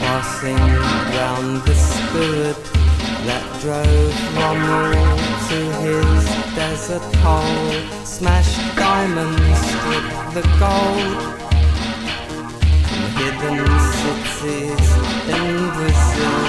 [0.00, 0.64] Passing
[1.16, 2.56] round the spirit
[3.28, 5.18] that drove Rommel
[5.48, 11.51] to his desert hole, smashed diamonds, stripped the gold
[13.22, 13.58] hidden
[14.02, 14.90] cities
[15.30, 16.42] in Brazil,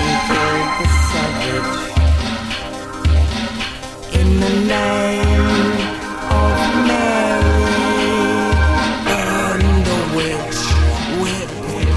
[0.00, 1.80] and killed the savage
[4.14, 5.48] in the name
[6.40, 6.56] of
[6.88, 7.80] Mary.
[9.04, 10.60] Burn the witch,
[11.20, 11.50] whip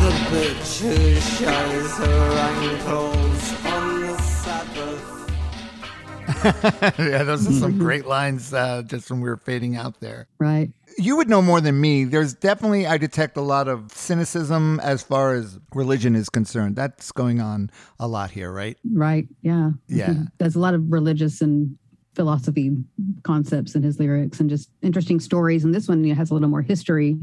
[0.04, 0.98] the bitch who
[1.38, 5.08] shows her ankles on the Sabbath.
[7.00, 10.28] yeah, those are some great lines uh, just when we were fading out there.
[10.40, 10.72] Right.
[10.98, 12.04] You would know more than me.
[12.04, 16.76] There's definitely, I detect a lot of cynicism as far as religion is concerned.
[16.76, 18.78] That's going on a lot here, right?
[18.92, 19.28] Right.
[19.42, 19.72] Yeah.
[19.88, 20.14] Yeah.
[20.38, 21.78] There's a lot of religious and
[22.16, 22.72] philosophy
[23.24, 25.64] concepts in his lyrics and just interesting stories.
[25.64, 27.18] And this one you know, has a little more history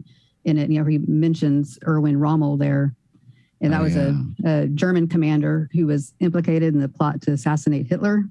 [0.45, 0.71] in it.
[0.71, 2.95] You know, he mentions Erwin Rommel there.
[3.61, 7.33] And that Oh, was a, a German commander who was implicated in the plot to
[7.33, 8.25] assassinate Hitler.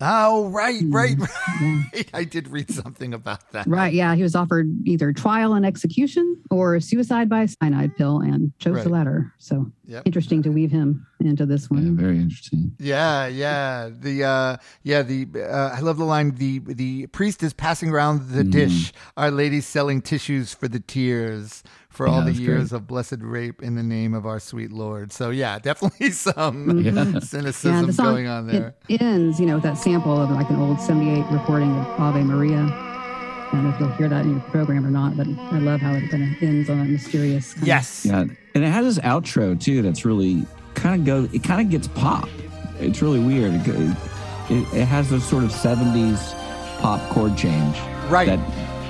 [0.00, 0.94] Oh, right, hmm.
[0.94, 1.16] right,
[1.60, 1.82] Yeah.
[1.94, 2.10] right.
[2.12, 3.66] I did read something about that.
[3.66, 3.94] Right.
[3.94, 4.14] Yeah.
[4.14, 8.84] He was offered either trial and execution or suicide by cyanide pill and chose Right.
[8.84, 9.32] the latter.
[9.38, 10.02] So Yep.
[10.04, 11.82] interesting to weave him into this one.
[11.82, 11.96] Yeah, one.
[11.96, 12.72] very interesting.
[12.78, 13.88] Yeah, yeah.
[13.92, 18.30] The uh yeah, the uh, I love the line the the priest is passing around
[18.30, 18.92] the dish.
[19.16, 22.76] Our Lady selling tissues for the tears for all the years great.
[22.76, 25.12] of blessed rape in the name of our sweet Lord.
[25.12, 27.20] So yeah, definitely some Yeah.
[27.20, 28.74] cynicism Yeah, the song going on there.
[28.88, 32.22] It ends, you know, with that sample of like an old 78 recording of Ave
[32.22, 32.58] Maria.
[32.68, 35.80] I don't know if you'll hear that in your program or not, but I love
[35.80, 37.54] how it kind of ends on that mysterious.
[37.54, 38.04] Kind Yes.
[38.04, 38.24] Yeah,
[38.56, 39.82] and it has this outro too.
[39.82, 41.28] That's really kind of go.
[41.34, 42.28] It kind of gets pop.
[42.80, 43.54] It's really weird.
[43.54, 43.96] It,
[44.50, 46.32] it, it has this sort of '70s
[46.80, 47.76] pop chord change.
[48.08, 48.26] Right.
[48.26, 48.40] That,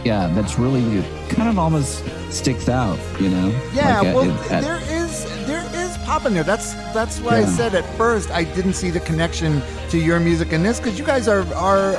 [0.04, 2.98] yeah, that's really it kind of almost sticks out.
[3.20, 3.48] You know.
[3.74, 6.44] Yeah, Like, uh, well, it- at- there is there is pop in there.
[6.44, 10.52] That's that's why I said at first I didn't see the connection to your music
[10.52, 11.92] and this because you guys are are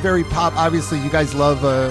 [0.00, 0.56] very pop.
[0.56, 1.90] Obviously, you guys love a,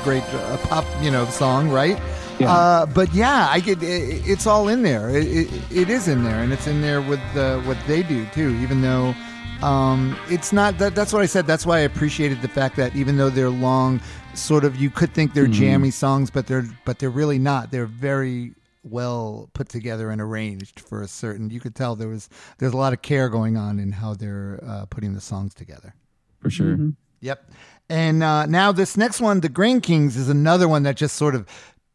[0.00, 1.98] a great uh pop, you know, song, right?
[2.42, 2.52] Yeah.
[2.52, 5.10] Uh, but yeah, I get it, it's all in there.
[5.10, 8.26] It, it, it is in there, and it's in there with uh, what they do
[8.26, 8.50] too.
[8.56, 9.14] Even though
[9.62, 10.94] um, it's not that.
[10.94, 11.46] That's what I said.
[11.46, 14.00] That's why I appreciated the fact that even though they're long,
[14.34, 17.70] sort of you could think they're jammy songs, but they're but they're really not.
[17.70, 21.50] They're very well put together and arranged for a certain.
[21.50, 22.28] You could tell there was
[22.58, 25.94] there's a lot of care going on in how they're uh, putting the songs together.
[26.40, 26.76] for sure.
[27.20, 27.50] Yep.
[27.88, 31.34] And uh, now this next one, the Grain Kings, is another one that just sort
[31.34, 31.46] of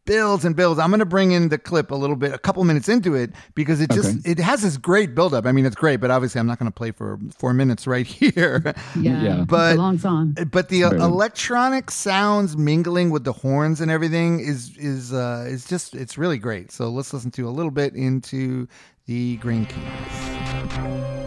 [0.08, 0.80] builds and builds.
[0.80, 3.30] I'm going to bring in the clip a little bit, a couple minutes into it,
[3.54, 4.32] because it just Okay.
[4.32, 5.46] it has this great buildup.
[5.46, 8.08] I mean, it's great, but obviously, I'm not going to play for four minutes right
[8.20, 8.64] here.
[8.66, 8.66] of,
[9.04, 9.38] yeah, Yeah.
[9.42, 10.36] it's But- a long song.
[10.52, 11.02] but the uh, Right.
[11.02, 16.38] electronic sounds mingling with the horns and everything is is uh, is just it's really
[16.40, 16.72] great.
[16.72, 18.68] So let's listen to a little bit into
[19.06, 21.18] the Green Kings.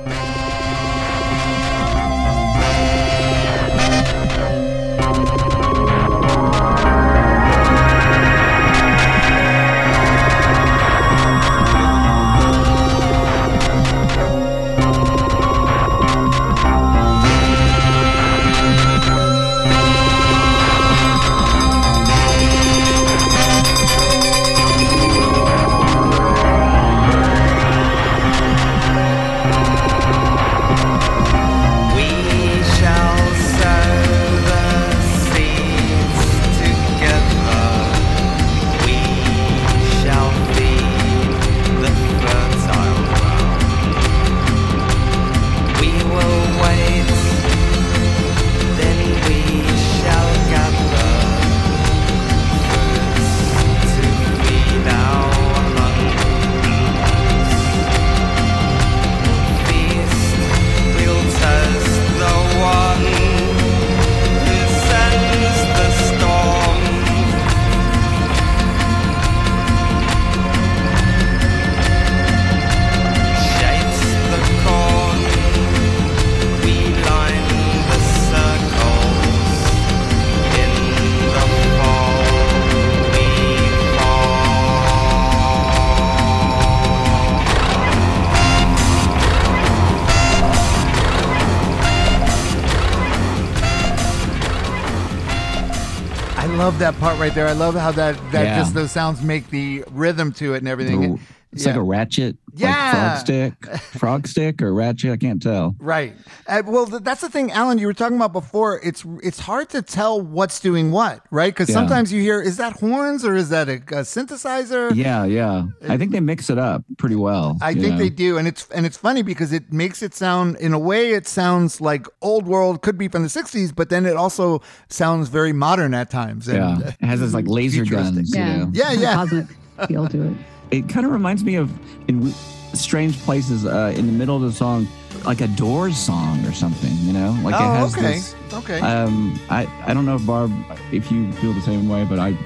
[97.20, 97.46] Right there.
[97.46, 98.58] I love how that that Yeah.
[98.58, 101.00] just those sounds make the rhythm to it and everything.
[101.16, 101.20] The-
[101.52, 102.68] It's like a ratchet, Yeah.
[102.68, 105.10] like frog stick, frog stick or ratchet.
[105.10, 105.74] I can't tell.
[105.80, 106.14] Right.
[106.46, 107.78] Uh, well, th- that's the thing, Alan.
[107.78, 108.80] You were talking about before.
[108.84, 111.52] It's it's hard to tell what's doing what, right?
[111.52, 111.74] Because Yeah.
[111.74, 114.94] sometimes you hear, is that horns or is that a, a synthesizer?
[114.94, 115.66] Yeah, yeah.
[115.88, 117.58] I think they mix it up pretty well.
[117.60, 117.98] I think know?
[117.98, 121.10] they do, and it's and it's funny because it makes it sound in a way
[121.14, 125.28] it sounds like old world, could be from the '60s, but then it also sounds
[125.28, 126.46] very modern at times.
[126.46, 128.14] And, Yeah, it has this like laser futuristic.
[128.14, 128.34] guns.
[128.36, 128.52] Yeah.
[128.52, 129.14] You know, Yeah, yeah.
[129.14, 129.46] Cosmic
[129.88, 130.36] feel to it.
[130.70, 131.70] it kind of reminds me of
[132.08, 132.30] in
[132.74, 134.86] strange places uh, in the middle of the song,
[135.24, 136.92] like a Doors song or something.
[137.02, 138.34] You know, like it Oh, has okay, this.
[138.54, 138.80] okay.
[138.80, 140.52] Um, I I don't know if Barb,
[140.92, 142.36] if you feel the same way, but I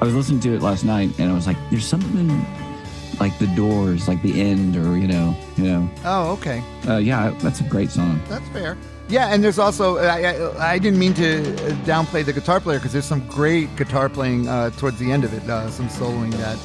[0.00, 2.28] I was listening to it last night and I was like, there's something
[3.20, 5.90] like the Doors, like the end, or you know, you know.
[6.04, 6.62] oh, okay.
[6.88, 8.20] Uh, yeah, that's a great song.
[8.28, 8.76] That's fair.
[9.08, 11.42] Yeah, and there's also I, I, I didn't mean to
[11.84, 15.32] downplay the guitar player because there's some great guitar playing uh, towards the end of
[15.34, 15.48] it.
[15.48, 16.58] Uh, some soloing that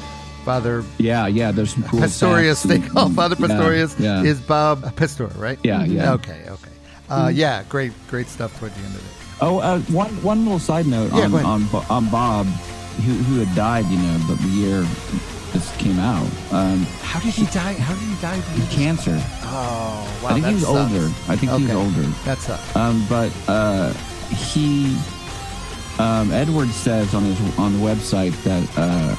[0.45, 1.51] Father Yeah, yeah.
[1.51, 1.99] There's some cool.
[2.01, 5.59] Pastorius, they call Father yeah, Pastorius Yeah, is Bob Pastor, right?
[5.63, 6.13] Yeah, yeah.
[6.13, 6.69] Okay, okay.
[7.09, 9.11] Uh, yeah, great, great stuff towards the end of it.
[9.41, 12.45] Oh, uh, one one little side note Yeah, on, on on Bob,
[13.05, 14.85] who who had died, you know, but the year
[15.53, 17.73] this came out, um, How did he die?
[17.73, 18.39] How did he die?
[18.69, 19.17] cancer.
[19.51, 20.29] Oh, wow.
[20.29, 20.93] I think that he was sucks.
[20.93, 21.05] older.
[21.27, 22.07] I think he was older.
[22.25, 22.75] That sucks.
[22.75, 23.93] Um, but uh,
[24.29, 24.95] he,
[25.97, 29.15] um, Edward says on his on the website that uh,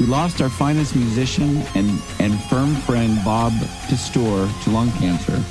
[0.00, 3.52] we lost our finest musician and and firm friend Bob
[3.88, 5.42] Pistoor to lung cancer,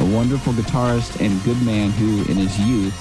[0.00, 2.94] a wonderful guitarist and good man who, in his youth,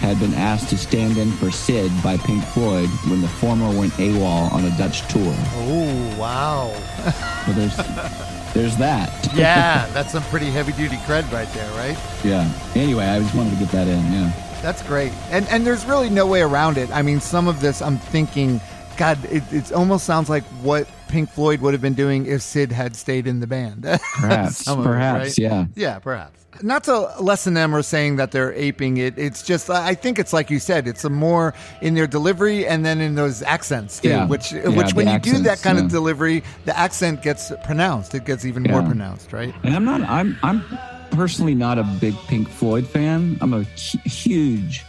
[0.00, 3.92] had been asked to stand in for Syd by Pink Floyd when the former went
[3.94, 5.34] AWOL on a Dutch tour.
[5.54, 6.72] Oh, wow.
[7.46, 7.76] So there's
[8.54, 9.34] there's that.
[9.34, 11.96] Yeah, that's some pretty heavy duty cred right there, right?
[12.22, 12.52] yeah.
[12.74, 14.00] Anyway, I just wanted to get that in.
[14.12, 14.30] Yeah.
[14.60, 15.12] That's great.
[15.30, 16.90] And and there's really no way around it.
[16.92, 18.60] I mean, some of this I'm thinking,
[19.00, 22.70] God, it, it almost sounds like what Pink Floyd would have been doing if Syd
[22.70, 23.84] had stayed in the band.
[24.20, 24.68] Perhaps.
[24.68, 25.18] It, perhaps.
[25.24, 25.38] right?
[25.38, 25.66] Yeah.
[25.74, 26.44] Yeah, perhaps.
[26.60, 29.18] Not to lessen them or saying that they're aping it.
[29.18, 32.84] It's just, I think it's like you said, it's a more in their delivery and
[32.84, 34.10] then in those accents too.
[34.10, 34.26] Yeah.
[34.26, 38.14] Which, Yeah, which when you do that accents, kind of delivery, the accent gets pronounced.
[38.14, 39.54] It gets even more pronounced, right?
[39.62, 40.02] And I'm not.
[40.02, 40.36] I'm.
[40.42, 40.62] I'm
[41.12, 43.38] personally not a big Pink Floyd fan.
[43.40, 44.84] I'm a huge.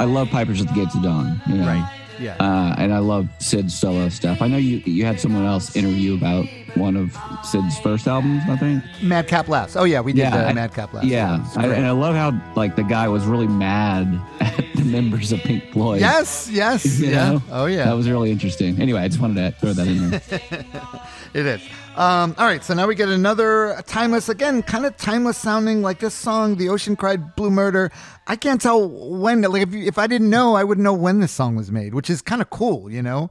[0.00, 1.40] I love Pipers at the Gates of Dawn.
[1.46, 1.66] You know?
[1.68, 1.99] Right.
[2.20, 2.36] Yeah.
[2.38, 4.42] Uh, and I love Syd's solo stuff.
[4.42, 4.78] I know you.
[4.84, 8.42] You had someone else interview about one of Syd's first albums.
[8.48, 8.84] I think.
[9.02, 9.76] Madcap Laughs.
[9.76, 11.06] Oh yeah, we did I- uh, Madcap Laughs.
[11.06, 15.32] Yeah, I, and I love how like the guy was really mad at the members
[15.32, 16.00] of Pink Floyd.
[16.00, 17.32] Yes, yes, You yeah.
[17.32, 17.42] know?
[17.50, 17.84] Oh yeah.
[17.84, 18.80] That was really interesting.
[18.80, 20.20] Anyway, I just wanted to throw that in there.
[21.32, 21.60] It is.
[21.94, 26.00] Um, all right, so now we get another timeless, again, kind of timeless sounding like
[26.00, 27.92] this song, "The Ocean Cried Blue Murder."
[28.26, 29.42] I can't tell when.
[29.42, 31.94] Like, if, you- if I didn't know, I wouldn't know when this song was made,
[31.94, 32.90] which is kind of cool.
[32.90, 33.30] You know,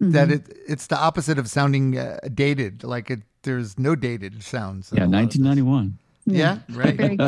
[0.00, 2.84] that it it's the opposite of sounding uh, dated.
[2.84, 4.90] Like it, there's no dated sounds.
[4.92, 5.98] Yeah, 1991.
[6.26, 6.96] Yeah, right.
[6.96, 7.18] Very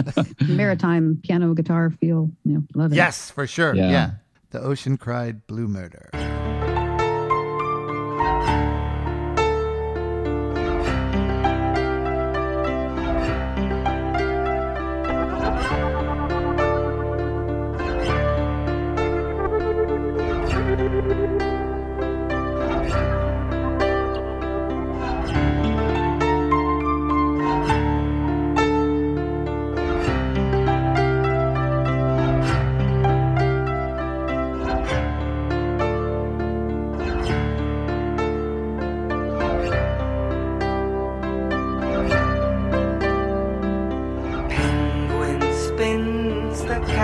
[0.46, 2.30] maritime piano guitar feel.
[2.44, 2.96] You know, love it.
[2.96, 3.74] Yes, for sure.
[3.74, 3.90] Yeah.
[3.90, 4.10] yeah.
[4.50, 6.10] The Ocean Cried Blue Murder.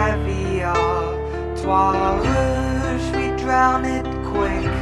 [0.09, 1.05] Caviar.
[1.61, 4.73] Trois rouge, we drown it quick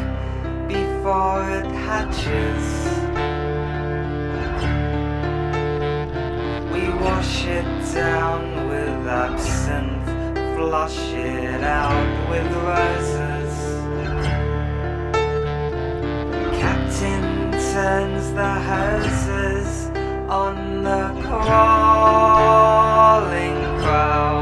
[0.69, 2.67] before it hatches.
[6.73, 10.11] We wash it down with absinthe,
[10.55, 13.55] flush it out with roses.
[16.61, 17.25] Captain
[17.73, 19.69] turns the houses
[20.29, 22.67] on the crawling
[23.83, 24.36] crowd.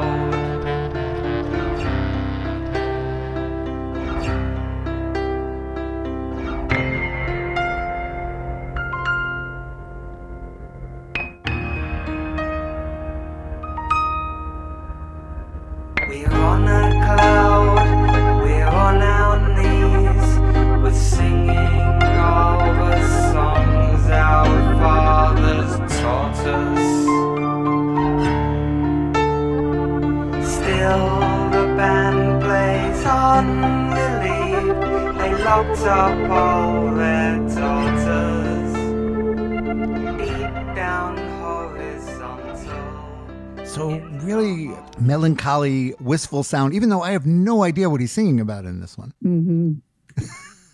[45.44, 48.96] Melancholy, wistful sound, even though I have no idea what he's singing about in this
[48.98, 49.12] one.
[49.22, 49.72] hmm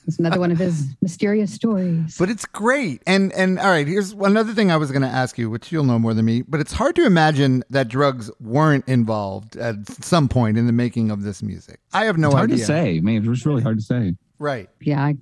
[0.07, 2.17] It's another one of his mysterious stories.
[2.19, 3.01] But it's great.
[3.07, 5.85] And and all right, here's another thing I was going to ask you, which you'll
[5.85, 10.29] know more than me, but it's hard to imagine that drugs weren't involved at some
[10.29, 11.79] point in the making of this music.
[11.93, 12.33] I have no idea.
[12.33, 12.59] it's hard idea.
[12.59, 12.97] to say.
[12.97, 14.15] I mean, it's really hard to say.
[14.41, 14.69] Right.
[14.81, 15.17] yeah, I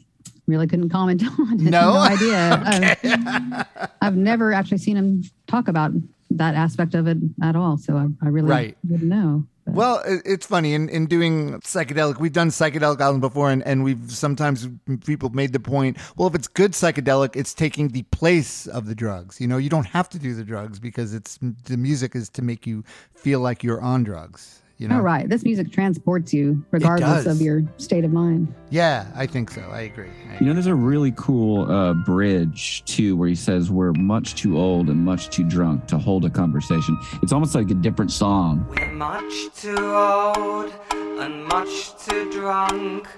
[0.46, 1.70] really couldn't comment on it.
[1.70, 1.92] No?
[1.92, 3.66] no idea.
[3.76, 5.90] I've, I've never actually seen him talk about
[6.30, 7.76] that aspect of it at all.
[7.78, 8.76] So I, I really Right.
[8.88, 9.44] wouldn't know.
[9.64, 12.18] But- Well, it's funny in, in doing psychedelic.
[12.18, 14.66] We've done psychedelic island before, and, and we've sometimes
[15.04, 15.98] people made the point.
[16.16, 19.40] Well, if it's good psychedelic, it's taking the place of the drugs.
[19.40, 22.42] You know, you don't have to do the drugs because it's the music is to
[22.42, 22.82] make you
[23.14, 24.62] feel like you're on drugs.
[24.78, 25.28] You know, oh, right.
[25.28, 28.54] This music transports you regardless of your state of mind.
[28.70, 29.60] Yeah, I think so.
[29.72, 30.06] I agree.
[30.30, 34.36] I You know, there's a really cool uh, bridge too, where he says we're much
[34.36, 36.96] too old and much too drunk to hold a conversation.
[37.24, 38.64] It's almost like a different song.
[38.70, 43.08] We're much too old and much too drunk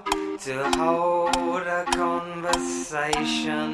[0.44, 1.36] to hold
[1.66, 3.72] a conversation.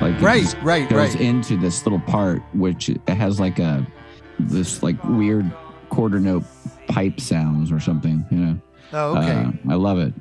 [0.00, 1.20] Like it Right, right, goes right.
[1.20, 3.84] into this little part which has like a
[4.38, 5.50] this like weird
[5.90, 6.44] quarter note
[6.88, 8.24] pipe sounds or something.
[8.30, 8.60] You know.
[8.92, 9.32] Oh, okay.
[9.68, 10.12] Uh, I love it.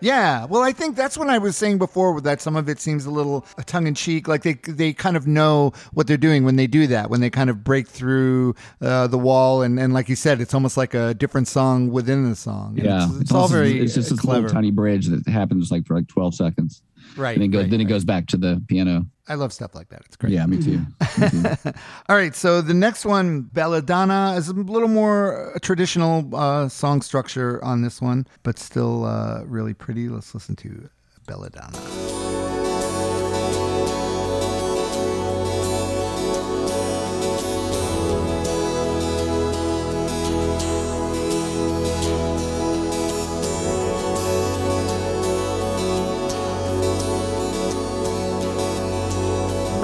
[0.00, 2.20] Yeah, well, I think that's what I was saying before.
[2.20, 5.26] That some of it seems a little tongue in cheek, like they they kind of
[5.26, 9.06] know what they're doing when they do that, when they kind of break through uh,
[9.06, 12.36] the wall, and, and like you said, it's almost like a different song within the
[12.36, 12.74] song.
[12.76, 15.06] And Yeah, it's, it's all also- very It's just uh, this clever, little tiny bridge
[15.06, 16.82] that happens like for like 12 seconds,
[17.16, 17.32] right?
[17.34, 19.06] and then goes right, then it goes back to the piano.
[19.28, 20.02] I love stuff like that.
[20.06, 20.32] It's great.
[20.32, 20.78] Yeah, me too.
[21.18, 21.44] Me too.
[22.08, 27.02] All right, so the next one, Belladonna, is a little more uh, traditional uh, song
[27.02, 30.08] structure on this one, but still uh, really pretty.
[30.08, 30.88] Let's listen to
[31.26, 32.05] Belladonna.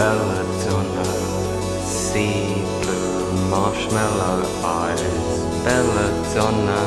[0.03, 1.05] Belladonna,
[1.85, 5.29] sea blue marshmallow eyes.
[5.63, 6.83] Belladonna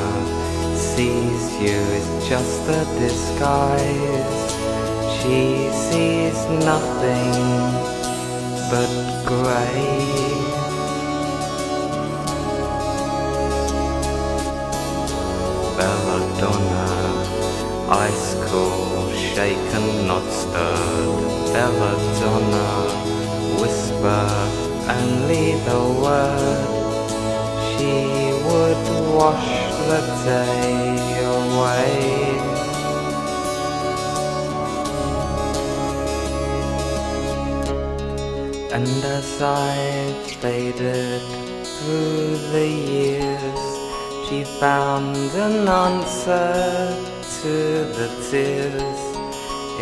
[0.76, 4.42] sees you as just a disguise.
[5.16, 7.32] She sees nothing
[8.70, 8.92] but
[9.24, 9.96] grey.
[15.78, 16.88] Belladonna,
[17.90, 21.36] ice cold, shaken, not stirred.
[21.56, 23.05] Belladonna,
[24.08, 26.68] only the word.
[27.72, 27.96] She
[28.46, 28.84] would
[29.16, 29.50] wash
[29.90, 32.56] the day away.
[38.76, 41.22] And as I faded
[41.64, 43.62] through the years,
[44.28, 47.54] she found an answer to
[47.98, 49.02] the tears.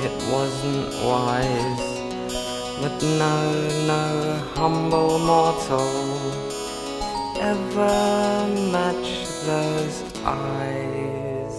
[0.05, 1.93] It wasn't wise,
[2.84, 5.88] but no, no humble mortal
[7.40, 11.56] ever match those eyes.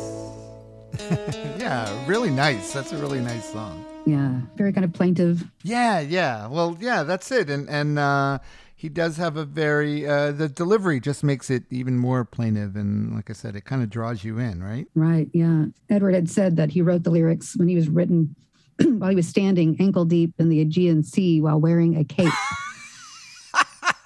[1.59, 2.75] yeah, really nice.
[2.75, 3.87] That's a really nice song.
[4.05, 4.39] Yeah.
[4.57, 5.45] Very kind of plaintive.
[5.63, 6.47] Yeah, yeah.
[6.47, 7.49] Well, yeah, that's it.
[7.49, 8.41] And and uh,
[8.77, 12.77] he does have a very uh, the delivery just makes it even more plaintive.
[12.77, 14.87] And like I said, it kind of draws you in, right?
[14.95, 15.31] Right.
[15.33, 15.67] Yeah.
[15.89, 18.37] Edward had said that he wrote the lyrics when he was written
[18.99, 22.33] while he was standing ankle deep in the Aegean Sea while wearing a cape.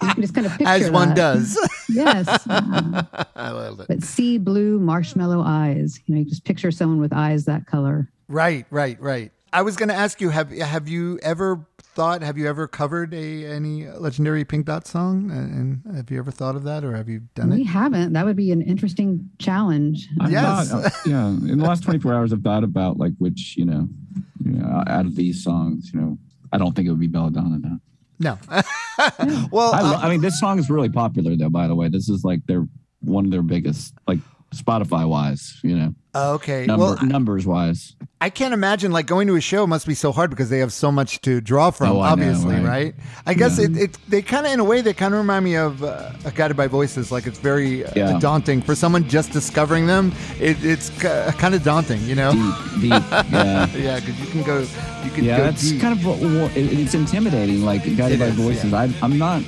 [0.03, 1.17] you can just kind of picture As one that.
[1.17, 1.59] does.
[1.89, 2.27] Yes.
[2.47, 3.03] yeah.
[3.09, 3.25] Uh-huh.
[3.35, 3.89] I love it.
[3.89, 6.01] But sea blue marshmallow eyes.
[6.07, 8.11] You know, you just picture someone with eyes that color.
[8.29, 9.33] Right, right, right.
[9.53, 11.67] I was going to ask you have have you ever
[11.99, 16.19] thought have you ever covered a any legendary Pink Dot song and and have you
[16.21, 17.59] ever thought of that or have you done We it?
[17.59, 18.13] We haven't.
[18.13, 20.09] That would be an interesting challenge.
[20.21, 20.71] I've Yes.
[20.71, 21.27] thought, uh, yeah.
[21.27, 23.89] In the last 24 hours, I've thought about like which, you know,
[24.45, 26.19] you know, out of these songs, you know,
[26.53, 27.59] I don't think it would be Belladonna.
[27.59, 27.79] No.
[28.21, 28.39] No.
[29.51, 31.51] well, I, uh, I mean, this song is really popular, though.
[31.51, 32.65] By the way, this is like their
[33.01, 34.21] one of their biggest, like
[34.55, 36.65] Spotify wise, you know, okay.
[36.65, 37.95] number, well, numbers wise.
[38.21, 40.73] I can't imagine like going to a show must be so hard because they have
[40.73, 41.89] so much to draw from.
[41.91, 42.65] Oh, I know, obviously, right?
[42.65, 42.95] right?
[43.27, 43.67] I guess Yeah.
[43.67, 46.11] it, it they kind of in a way they kind of remind me of uh,
[46.35, 47.13] Guided by Voices.
[47.13, 48.19] Like it's very uh, Yeah.
[48.19, 50.13] daunting for someone just discovering them.
[50.41, 52.33] It, it's kind of daunting, you know.
[52.33, 53.67] Deep, deep, yeah.
[53.77, 54.61] yeah, because you can go,
[55.05, 55.81] you can yeah, deep.
[55.81, 57.65] kind of what, it's intimidating.
[57.67, 58.73] Like guided It by is, voices.
[58.73, 59.43] I, I'm not.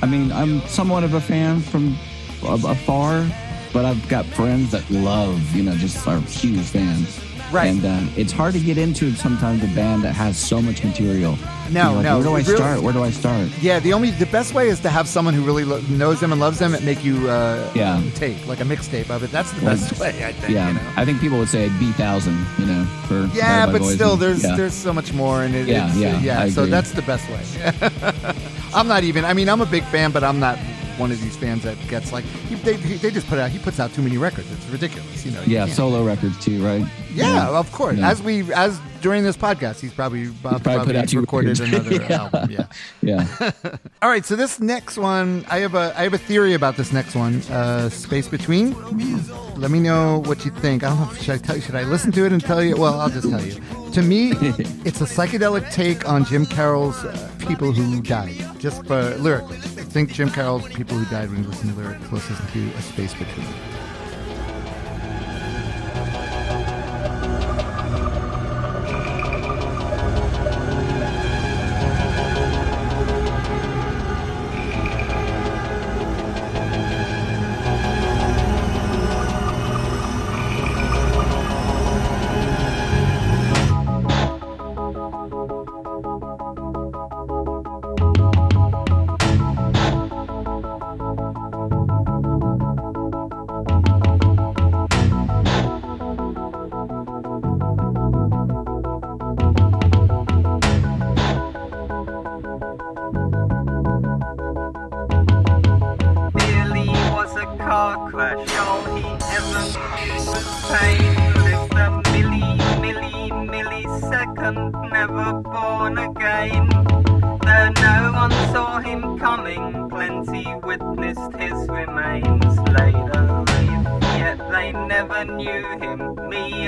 [0.00, 1.96] I mean, I'm somewhat of a fan from
[2.44, 3.26] afar,
[3.72, 7.20] but I've got friends that love, you know, just are huge fans.
[7.50, 7.68] Right.
[7.68, 11.38] And um, it's hard to get into sometimes a band that has so much material.
[11.70, 12.82] No, like, no, Where do I really- start?
[12.82, 13.48] Where do I start?
[13.62, 16.30] Yeah, the only the best way is to have someone who really lo- knows them
[16.32, 18.02] and loves them and make you uh, Yeah.
[18.16, 19.30] take like a mixtape of it.
[19.30, 20.52] That's the best way, I think.
[20.52, 20.80] Yeah, you know?
[20.96, 22.36] I think people would say Bee Thousand.
[22.58, 24.54] You know, for Yeah, but still, and- there's yeah.
[24.54, 26.48] there's so much more, and it, Yeah, yeah, yeah.
[26.50, 28.34] So that's the best way.
[28.74, 29.24] I'm not even.
[29.24, 30.58] I mean, I'm a big fan, but I'm not
[30.98, 33.50] one of these fans that gets like he, they they just put out.
[33.50, 34.50] He puts out too many records.
[34.52, 35.24] It's ridiculous.
[35.24, 35.42] You know.
[35.42, 35.76] you yeah can't.
[35.76, 36.84] solo records too, right?
[37.12, 37.98] Yeah, of course.
[37.98, 38.10] Yeah.
[38.10, 42.12] As we as during this podcast, he's probably Bob probably put out recorded another Yeah.
[42.22, 42.50] album.
[42.50, 42.66] Yeah.
[43.02, 43.50] yeah.
[44.02, 46.92] All right, so this next one, I have a I have a theory about this
[46.92, 48.74] next one, uh, Space Between.
[49.56, 50.84] Let me know what you think.
[50.84, 51.14] I don't know.
[51.14, 51.62] Should I tell you?
[51.62, 52.76] Should I listen to it and tell you?
[52.76, 53.60] Well, I'll just tell you.
[53.98, 54.30] To me,
[54.84, 60.12] it's a psychedelic take on Jim Carroll's uh, "People Who Died." Just for lyrically, think
[60.12, 62.12] Jim Carroll's "People Who Died" when you listen to lyrics.
[62.12, 63.77] Listen to "A Space Between."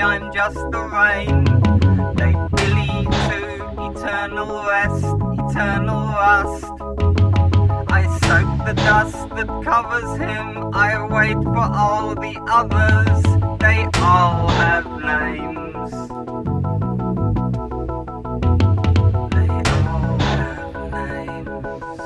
[0.01, 1.43] I'm just the rain.
[2.15, 3.37] They Billy to
[3.91, 6.65] eternal rest, eternal rust.
[7.87, 10.73] I soak the dust that covers him.
[10.73, 13.23] I wait for all the others.
[13.59, 15.91] They all have names.
[19.35, 22.01] They all have names.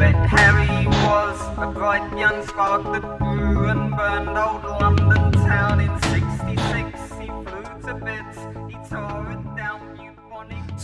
[0.00, 4.65] Red Harry was a bright young spark that grew and burned old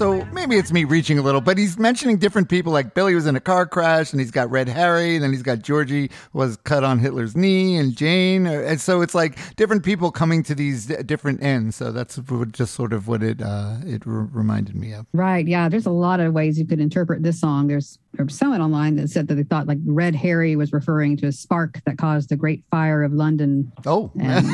[0.03, 2.73] So maybe it's me reaching a little, but he's mentioning different people.
[2.73, 5.15] Like Billy was in a car crash, and he's got Red Harry.
[5.15, 8.49] And then he's got Georgie was cut on Hitler's knee, and Jane.
[8.49, 11.77] uh, And so it's like different people coming to these different ends.
[11.77, 12.19] So that's
[12.51, 15.07] just sort of what it uh, it re- reminded me of.
[15.13, 15.47] Right.
[15.47, 15.69] Yeah.
[15.69, 17.69] There's a lot of ways you could interpret this song.
[17.69, 21.29] There's, there's someone online that said that they thought like Red Harry was referring to
[21.29, 23.71] a spark that caused the Great Fire of London.
[23.87, 24.49] Oh, And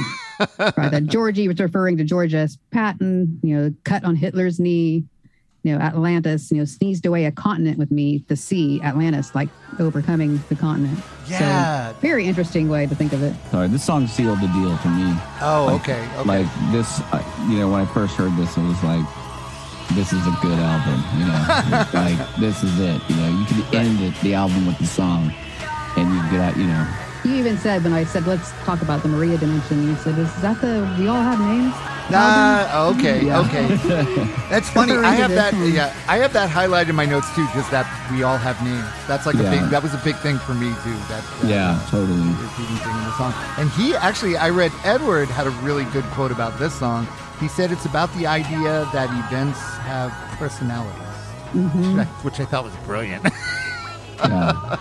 [0.59, 2.59] right, that Georgie was referring to George S.
[2.71, 5.05] Patton, you know, cut on Hitler's knee.
[5.65, 9.49] You know, Atlantis, you know, sneezed away a continent with me, the sea, Atlantis, like
[9.81, 10.99] overcoming the continent.
[11.27, 11.91] Yeah.
[11.93, 13.35] So, very interesting way to think of it.
[13.51, 15.13] Sorry, this song sealed the deal for me.
[15.43, 16.29] oh, Like- okay, okay.
[16.29, 19.05] Like this, uh, you know, when I first heard this, it was like,
[19.95, 21.03] this is a good album.
[21.19, 23.01] You know, like this is it.
[23.11, 25.33] You know, you could end it, the album with the song,
[25.97, 26.57] and you get out.
[26.57, 26.87] You know,
[27.25, 30.33] You even said when I said let's talk about the Maria dimension, you said, "Is
[30.43, 31.75] that the we all have names?"
[32.11, 33.41] Ah, okay, Yeah.
[33.41, 33.67] okay.
[34.51, 34.93] That's funny.
[34.97, 35.53] I have that.
[35.55, 37.47] Yeah, I have that highlighted in my notes too.
[37.55, 38.87] Just that we all have names.
[39.07, 39.61] That's like a big.
[39.71, 40.97] That was a big thing for me too.
[41.13, 42.17] That, that yeah, totally.
[42.17, 43.35] repeating thing in the song.
[43.59, 47.07] And he actually, I read Edward had a really good quote about this song.
[47.41, 50.93] He said it's about the idea that events have personalities,
[51.53, 51.97] Mm-hmm.
[51.97, 53.27] which, I, which I thought was brilliant.
[54.19, 54.77] Yeah.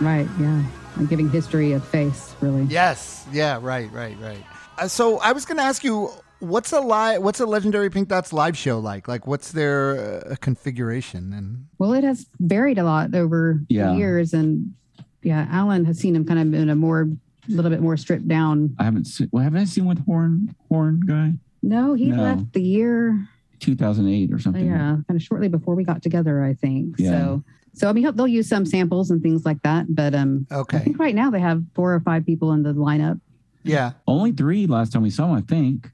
[0.00, 0.26] Right.
[0.40, 0.62] Yeah.
[0.96, 2.62] And giving history a face, really.
[2.64, 3.26] yes.
[3.30, 3.58] Yeah.
[3.60, 3.92] Right.
[3.92, 4.16] Right.
[4.20, 4.42] Right.
[4.78, 6.10] Uh, so I was going to ask you.
[6.44, 7.22] What's a live?
[7.22, 9.08] What's a legendary Pink Dots live show like?
[9.08, 11.32] Like, what's their uh, configuration?
[11.32, 13.92] And Well, it has varied a lot over Yeah.
[13.92, 14.74] the years, and
[15.22, 18.28] yeah, Alan has seen him kind of in a more, a little bit more stripped
[18.28, 18.74] down.
[18.78, 19.28] I haven't seen.
[19.32, 21.32] Well, haven't I seen with Horn Horn guy?
[21.62, 22.22] No, he No.
[22.22, 23.26] left the year,
[23.60, 24.66] 2008 or something.
[24.66, 26.96] yeah, kind of shortly before we got together, I think.
[26.98, 27.10] Yeah.
[27.10, 30.56] So, so I mean, they'll use some samples and things like that, but um, okay.
[30.56, 33.18] I okay, think right now they have four or five people in the lineup.
[33.62, 35.36] yeah, Only three last time we saw him.
[35.36, 35.90] I think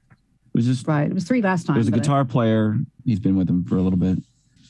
[0.53, 1.75] it was just Right, it was three last time.
[1.75, 2.77] there's a but I- guitar player.
[3.05, 4.19] He's been with them for a little bit,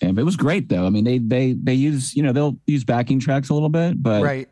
[0.02, 0.86] and it was great though.
[0.86, 4.02] I mean, they they they use you know they'll use backing tracks a little bit,
[4.02, 4.48] but right,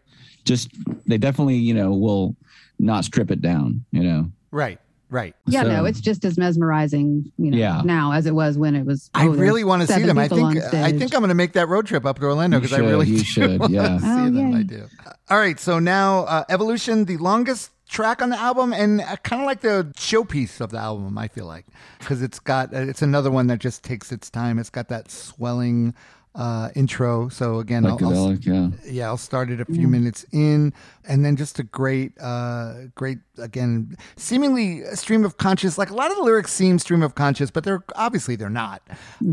[0.45, 0.69] just
[1.07, 2.35] they definitely you know will
[2.79, 3.83] not strip it down.
[3.91, 4.31] You know.
[4.51, 5.35] right, right.
[5.47, 7.81] Yeah, no, it's just as mesmerizing, you know, Yeah.
[7.83, 9.09] now as it was when it was.
[9.13, 10.17] I oh, there's really want to see them.
[10.17, 12.73] I think I think I'm going to make that road trip up to Orlando because
[12.73, 13.97] I really you do should, wanna yeah.
[13.99, 14.51] see Oh, them.
[14.53, 14.57] yay.
[14.59, 14.85] I do.
[15.29, 19.45] All right, so now uh, Evolution, the longest track on the album and kind of
[19.45, 21.17] like the showpiece of the album.
[21.17, 21.65] I feel like
[21.99, 24.59] because it's got it's another one that just takes its time.
[24.59, 25.93] It's got that swelling
[26.35, 27.27] uh, intro.
[27.29, 28.69] So again, I'll, I'll, yeah.
[28.85, 30.73] yeah, I'll start it a few minutes in,
[31.07, 35.77] and then just a great, uh, great again, seemingly stream of conscious.
[35.77, 38.81] Like a lot of the lyrics seem stream of conscious, but they're obviously they're not.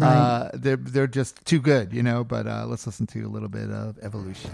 [0.00, 2.24] Uh, they're they're just too good, you know.
[2.24, 4.50] But uh, let's listen to a little bit of evolution.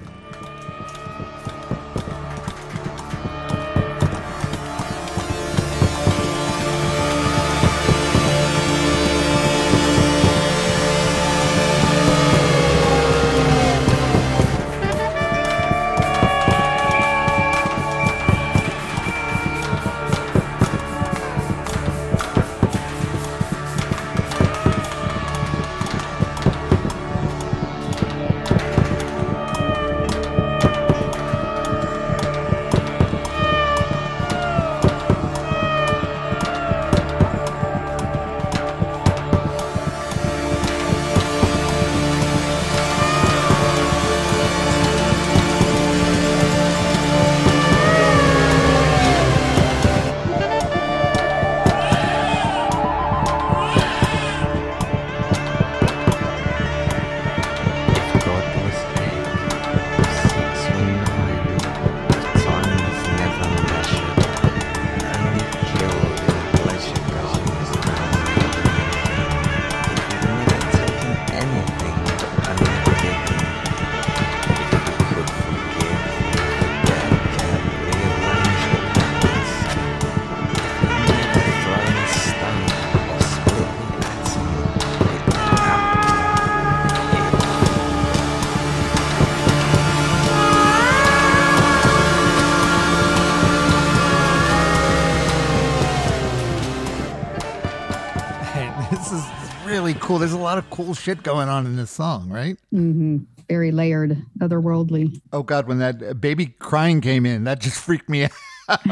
[98.93, 99.24] This is
[99.64, 100.18] really cool.
[100.18, 102.57] There's a lot of cool shit going on in this song, right?
[102.74, 103.18] Mm-hmm.
[103.49, 105.20] Very layered, otherworldly.
[105.32, 108.24] Oh God, when that uh, baby crying came in, that just freaked me
[108.68, 108.84] out.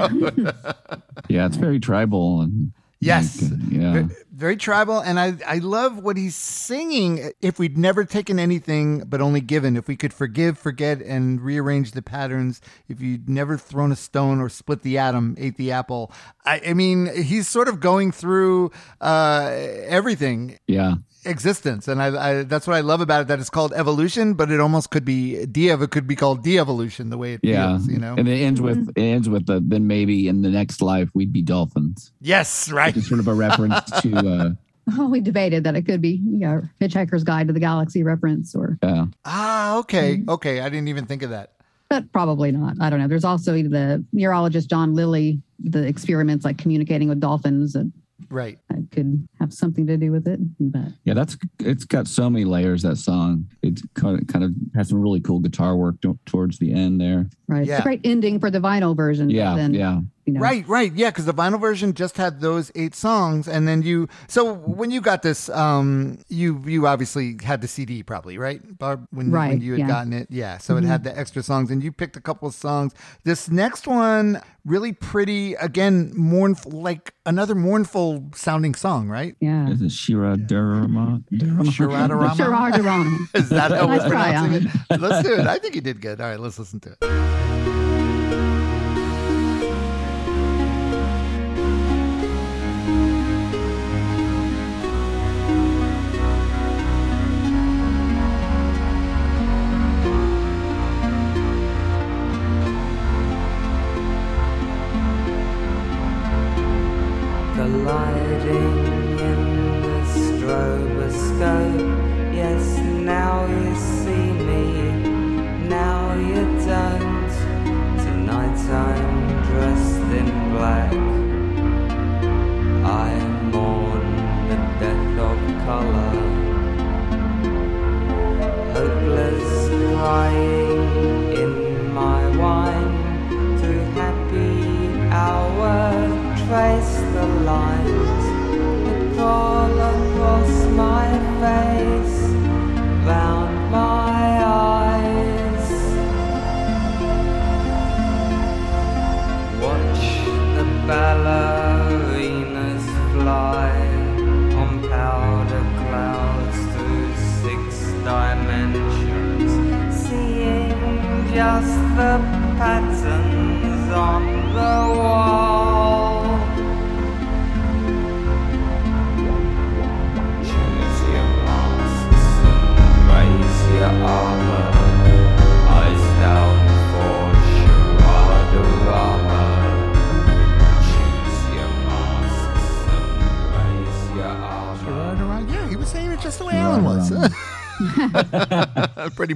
[1.29, 3.43] Yeah, it's very tribal and Yes.
[3.71, 4.03] yeah.
[4.03, 7.33] Ve- Very tribal, and I, I love what he's singing.
[7.41, 11.93] If we'd never taken anything but only given, if we could forgive, forget, and rearrange
[11.93, 16.13] the patterns, if you'd never thrown a stone or split the atom, ate the apple.
[16.45, 18.71] I, I mean, he's sort of going through
[19.01, 19.49] uh,
[19.87, 20.95] everything Yeah.
[21.25, 22.07] Existence, and I,
[22.41, 23.29] I that's what I love about it.
[23.29, 27.11] That it's called evolution, but it almost could be de It could be called de-evolution,
[27.11, 27.77] the way it Yeah.
[27.77, 27.89] feels.
[27.89, 28.15] You know.
[28.17, 31.33] And it ends with it ends with the then maybe in the next life we'd
[31.33, 32.13] be dolphins.
[32.21, 32.97] yes, right.
[32.97, 34.51] It's sort of a reference to uh
[34.99, 38.55] Oh, we debated that it could be, you know, Hitchhiker's Guide to the Galaxy reference,
[38.57, 39.05] or yeah.
[39.25, 40.61] Ah, okay, okay.
[40.61, 41.53] I didn't even think of that.
[41.89, 42.77] but probably not.
[42.81, 43.07] I don't know.
[43.07, 47.91] There's also the neurologist John Lilly, the experiments like communicating with dolphins that
[48.29, 48.59] Right.
[48.71, 50.41] i could have something to do with it.
[50.59, 53.47] But Yeah, that's it's got so many layers that song.
[53.63, 57.01] It kind of, kind of has some really cool guitar work to, towards the end
[57.01, 57.29] there.
[57.49, 59.31] right, it's a great ending for the vinyl version.
[59.31, 60.01] Yeah, then, yeah.
[60.31, 63.67] You know, Right, right, yeah, because the vinyl version just had those eight songs, and
[63.67, 64.09] then you.
[64.29, 69.07] So when you got this, um, you you obviously had the CD, probably, right, Barb?
[69.11, 69.85] When, when you had yeah.
[69.85, 69.93] Mm-hmm.
[69.93, 70.59] gotten it, yeah.
[70.59, 72.95] So it had the extra songs, and you picked a couple of songs.
[73.25, 79.35] This next one, really pretty, again, mournful, like another mournful sounding song, right?
[79.41, 79.69] Yeah.
[79.71, 81.25] Is it Shira Durama?
[81.33, 82.35] Shiradarama?
[82.35, 83.19] Sherrod Durrani.
[83.35, 85.01] Is that how we're pronouncing it?
[85.01, 85.47] Let's do it.
[85.47, 86.21] I think you did good.
[86.21, 87.40] All right, let's listen to it.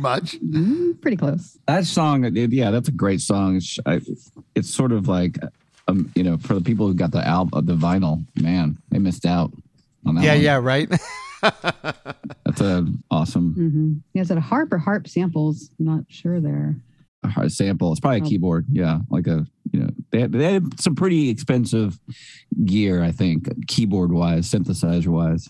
[0.04, 0.38] Much.
[0.40, 1.58] Mm, pretty close.
[1.66, 3.56] that song, yeah, that's a great song.
[3.56, 4.00] It's, I,
[4.54, 5.38] it's sort of like,
[5.88, 9.26] um, you know, for the people who got the album, the vinyl, man, they missed
[9.26, 9.50] out
[10.06, 10.24] on that.
[10.24, 10.42] Yeah, one.
[10.42, 10.88] yeah, right.
[12.44, 15.70] That's a awesome hmm Yeah, is it a harp or harp samples?
[15.78, 16.76] I'm not sure there.
[17.26, 17.90] hard sample.
[17.90, 18.28] It's probably a Oh.
[18.28, 18.66] keyboard.
[18.70, 21.98] Yeah, like a you know they had, they had some pretty expensive
[22.64, 25.48] gear, I think, keyboard wise, synthesizer wise,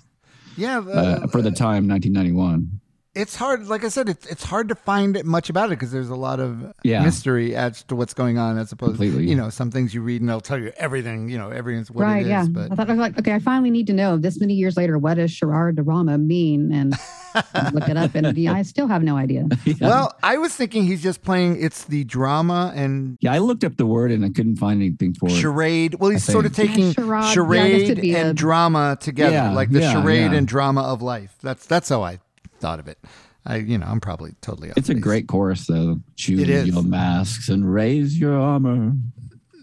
[0.57, 0.79] yeah.
[0.79, 2.81] uh, for the time, 1991.
[3.15, 6.09] It's hard like i said it's, it's hard to find much about it because there's
[6.11, 7.03] a lot of Yeah.
[7.03, 9.29] mystery as to what's going on as opposed Completely.
[9.29, 12.03] you know some things you read and they'll tell you everything you know everything's what
[12.03, 12.47] right, it is yeah.
[12.49, 14.77] but I thought I was like, okay, I finally need to know this many years
[14.77, 16.73] later, what does Sharad Rama mean?
[16.73, 16.95] And
[17.75, 19.47] look it up, and yeah, I still have no idea.
[19.65, 19.75] Yeah.
[19.89, 23.77] well i was thinking he's just playing it's the drama and yeah, I looked up
[23.77, 25.33] the word and I couldn't find anything for it.
[25.33, 27.09] charade well he's sort of taking Yeah, charade.
[27.09, 30.39] Yeah, I guess charade it'd and a- drama together Yeah, like the yeah, charade yeah.
[30.39, 32.19] and drama of life that's that's how i
[32.65, 32.99] thought of it
[33.45, 36.01] i you know i'm probably totally off It's a great chorus though.
[36.17, 38.93] Choose your masks and raise your armor.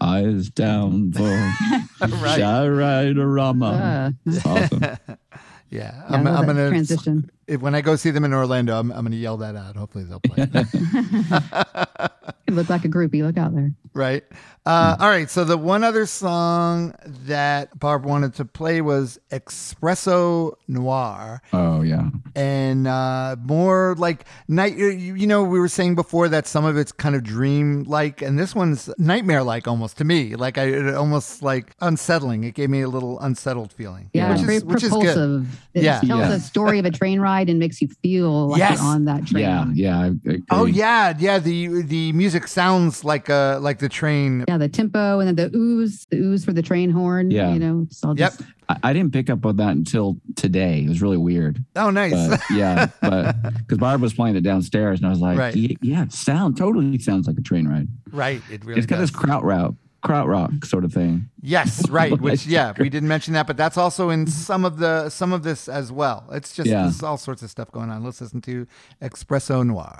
[0.00, 1.22] Eyes down for
[2.00, 2.38] Right.
[2.40, 4.12] Shara Rama.
[4.26, 4.80] Uh, Awesome.
[4.80, 4.96] yeah,
[5.70, 7.30] yeah, I'm, I love I'm gonna transition.
[7.54, 9.76] If, when I go see them in Orlando, I'm, I'm gonna yell that out.
[9.76, 10.46] Hopefully they'll play.
[10.54, 12.10] it.
[12.48, 13.22] You look like a groupie.
[13.22, 13.72] Look out there.
[13.94, 14.24] right.
[14.64, 15.28] Uh, all right.
[15.28, 16.94] So the one other song
[17.26, 22.10] that Barb wanted to play was Espresso Noir, Oh yeah.
[22.36, 24.76] and uh, more like night.
[24.76, 28.22] You, you know, we were saying before that some of it's kind of dream like,
[28.22, 30.36] and this one's nightmare like almost to me.
[30.36, 32.44] Like I it almost like unsettling.
[32.44, 34.10] It gave me a little unsettled feeling.
[34.12, 35.46] Yeah, which it's very is which is good.
[35.74, 36.00] It Yeah.
[36.00, 36.32] tells Yeah.
[36.34, 38.78] a story of a train ride and makes you feel like Yes.
[38.78, 39.42] you're on that train.
[39.44, 39.98] Yeah, yeah.
[39.98, 40.38] I, I.
[40.50, 41.38] Oh yeah, yeah.
[41.38, 44.44] The the music sounds like uh like the train.
[44.48, 47.30] Yeah, the tempo and then the ooze, the ooze for the train horn.
[47.30, 47.52] Yeah.
[47.52, 48.32] You know, it's all Yep.
[48.38, 50.84] just I, I didn't pick up on that until today.
[50.84, 51.64] It was really weird.
[51.76, 52.12] Oh, nice.
[52.28, 55.54] But yeah, but because Barb was playing it downstairs, and I was like, Right.
[55.56, 57.88] "Yeah, yeah, it sound totally sounds like a train ride.
[58.12, 58.40] right.
[58.50, 59.10] It really it's got does.
[59.10, 61.28] this kraut route, kraut rock sort of thing.
[61.40, 62.18] Yes, right.
[62.20, 65.42] Which yeah, we didn't mention that, but that's also in some of the some of
[65.42, 66.24] this as well.
[66.32, 66.90] It's just Yeah.
[67.02, 68.02] all sorts of stuff going on.
[68.04, 68.66] Let's listen to
[69.00, 69.96] Espresso Noir.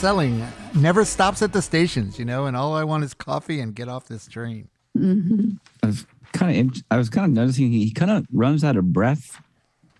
[0.00, 0.82] Kind of unsettling.
[0.82, 3.88] Never stops at the stations, you know, and all I want is coffee and get
[3.88, 4.68] off this train.
[4.96, 5.52] Mm-hmm.
[5.82, 8.92] I was kind of, I was kind of noticing he, kind of runs out of
[8.92, 9.40] breath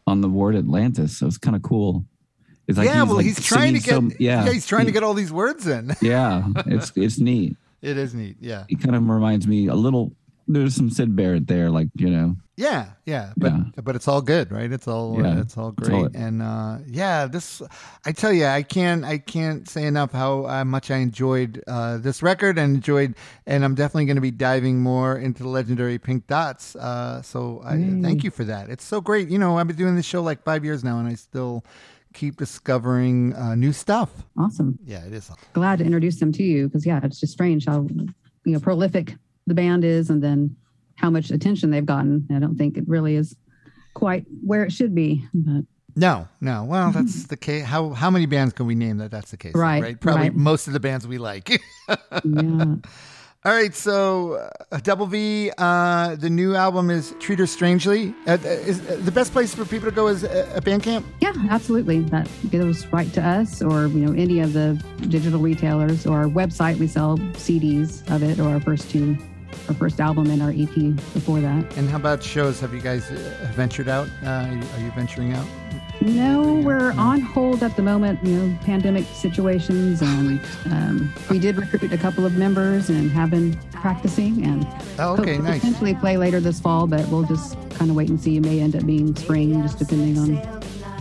[0.07, 1.17] on the word Atlantis.
[1.17, 2.05] So it's kind of cool.
[2.69, 5.03] It's yeah, well, like he's trying to get so- yeah, yeah, he's trying to get
[5.03, 5.95] all these words in.
[6.03, 6.47] yeah.
[6.67, 7.57] It's it's neat.
[7.81, 8.37] it is neat.
[8.41, 8.65] Yeah.
[8.69, 10.13] He kind of reminds me a little.
[10.49, 12.37] There's some Syd Barrett there, like you know.
[12.59, 13.83] Yeah, yeah, but Yeah.
[13.85, 14.73] but it's all good, right?
[14.73, 17.61] It's all Yeah, uh, it's all it's great, all- and uh, yeah, this
[18.07, 21.99] I tell you, I can't I can't say enough how uh, much I enjoyed uh,
[21.99, 23.15] this record and enjoyed,
[23.47, 26.75] and I'm definitely going to be diving more into the legendary Pink Dots.
[26.77, 28.71] Uh, so I thank you for that.
[28.71, 29.29] It's so great.
[29.29, 31.63] You know, I've been doing this show like five years now, and I still
[32.15, 34.09] keep discovering uh, new stuff.
[34.39, 34.79] awesome.
[34.87, 35.31] Yeah, it is.
[35.53, 37.87] Glad to introduce them to you because yeah, it's just strange how
[38.45, 39.15] you know prolific
[39.47, 40.57] the band is, and then
[40.97, 42.27] how much attention they've gotten.
[42.35, 43.37] I don't think it really is
[43.95, 46.65] quite where it should be, but No, no.
[46.65, 47.65] Well, that's the case.
[47.65, 49.11] How how many bands can we name that?
[49.11, 50.01] That's the case, Right, Right.
[50.01, 50.35] Probably right.
[50.35, 51.49] most of the bands we like.
[52.25, 52.77] yeah.
[53.45, 58.13] All right, so uh, Double V, uh, the new album is Treat Her Strangely.
[58.27, 61.05] Uh, is uh, the best place for people to go is uh, a Bandcamp?
[61.21, 62.01] Yeah, absolutely.
[62.01, 66.25] That goes right to us, or you know, any of the digital retailers, or our
[66.25, 66.79] website.
[66.79, 69.17] We sell CDs of it, or our first two,
[69.69, 70.75] our first album and our EP
[71.15, 71.77] before that.
[71.77, 72.61] And how about shows?
[72.61, 74.09] Have you guys uh, ventured out?
[74.23, 75.47] Uh, are, you, are you venturing out?
[76.03, 78.23] No, we're on hold at the moment.
[78.23, 83.31] You know, pandemic situations, and um, we did recruit a couple of members and have
[83.31, 84.45] been practicing.
[84.45, 84.67] And
[84.99, 85.61] Oh, okay, nice.
[85.61, 88.37] Potentially play later this fall, but we'll just kind of wait and see.
[88.37, 90.37] It may end up being spring, just depending on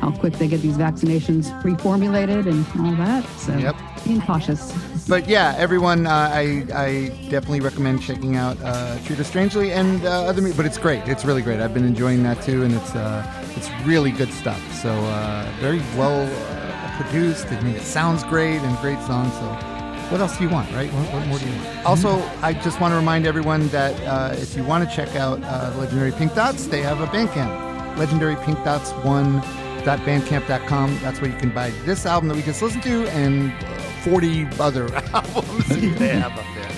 [0.02, 3.24] how quick they get these vaccinations reformulated and all that.
[3.38, 3.76] So, Yep.
[4.04, 4.74] being cautious.
[5.08, 10.04] But yeah, everyone, uh, I I definitely recommend checking out uh, Treat Her Strangely and
[10.06, 10.42] uh, other.
[10.42, 11.08] mu- But it's great.
[11.08, 11.60] It's really great.
[11.60, 13.24] I've been enjoying that too, and it's uh,
[13.56, 14.60] it's really good stuff.
[14.82, 17.48] So uh, very well uh, produced.
[17.52, 19.34] I mean, it sounds great and great songs.
[19.34, 19.72] So.
[20.12, 20.88] What else do you want, right?
[20.94, 21.84] What, what more do you want?
[21.84, 25.42] Also, I just want to remind everyone that uh, if you want to check out
[25.44, 27.98] uh, Legendary Pink Dots, they have a Bandcamp.
[27.98, 29.42] Legendary Pink Dots one
[29.86, 31.00] bandcamp.com.
[31.02, 33.54] That's where you can buy this album that we just listened to and
[34.04, 36.72] 40 other albums they have up there.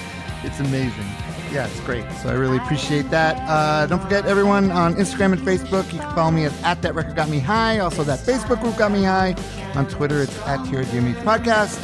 [0.44, 1.06] It's amazing.
[1.52, 2.04] Yeah, it's great.
[2.22, 3.38] So I really appreciate that.
[3.50, 6.94] Uh, don't forget, everyone, on Instagram and Facebook, you can follow me at, at That
[6.94, 7.80] Record Got Me High.
[7.80, 9.34] Also, that Facebook group got me high.
[9.76, 11.82] On Twitter, it's at TRGMH Podcast.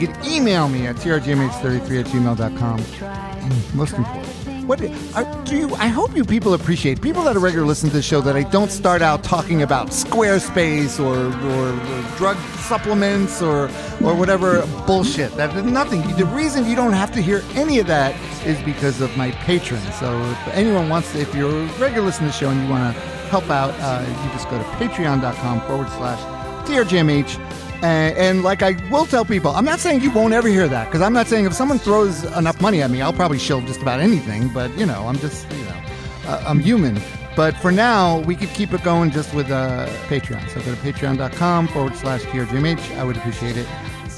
[0.00, 2.80] You can email me at trgmh33 at gmail.com.
[3.00, 4.25] And most important,
[4.66, 5.74] what are, do you?
[5.76, 8.42] I hope you people appreciate people that are regular listen to the show that I
[8.42, 11.16] don't start out talking about Squarespace or,
[11.50, 13.70] or, or drug supplements or
[14.02, 15.32] or whatever bullshit.
[15.36, 16.02] That nothing.
[16.16, 18.14] The reason you don't have to hear any of that
[18.44, 19.94] is because of my patrons.
[19.98, 22.68] So if anyone wants, to, if you're a regular listener to the show and you
[22.68, 26.20] want to help out, uh, you just go to patreon.com forward slash
[26.66, 27.45] trgmh.
[27.82, 30.86] And, and like I will tell people, I'm not saying you won't ever hear that
[30.86, 33.82] because I'm not saying if someone throws enough money at me, I'll probably shill just
[33.82, 34.48] about anything.
[34.48, 35.82] But you know, I'm just you know,
[36.26, 36.98] uh, I'm human.
[37.36, 40.48] But for now, we could keep it going just with uh, Patreon.
[40.48, 42.96] So go to patreon.com forward slash TRGMH.
[42.96, 43.66] I would appreciate it.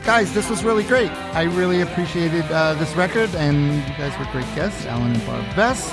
[0.05, 1.11] Guys, this was really great.
[1.35, 5.45] I really appreciated uh, this record, and you guys were great guests, Alan and Barb
[5.55, 5.93] Vest,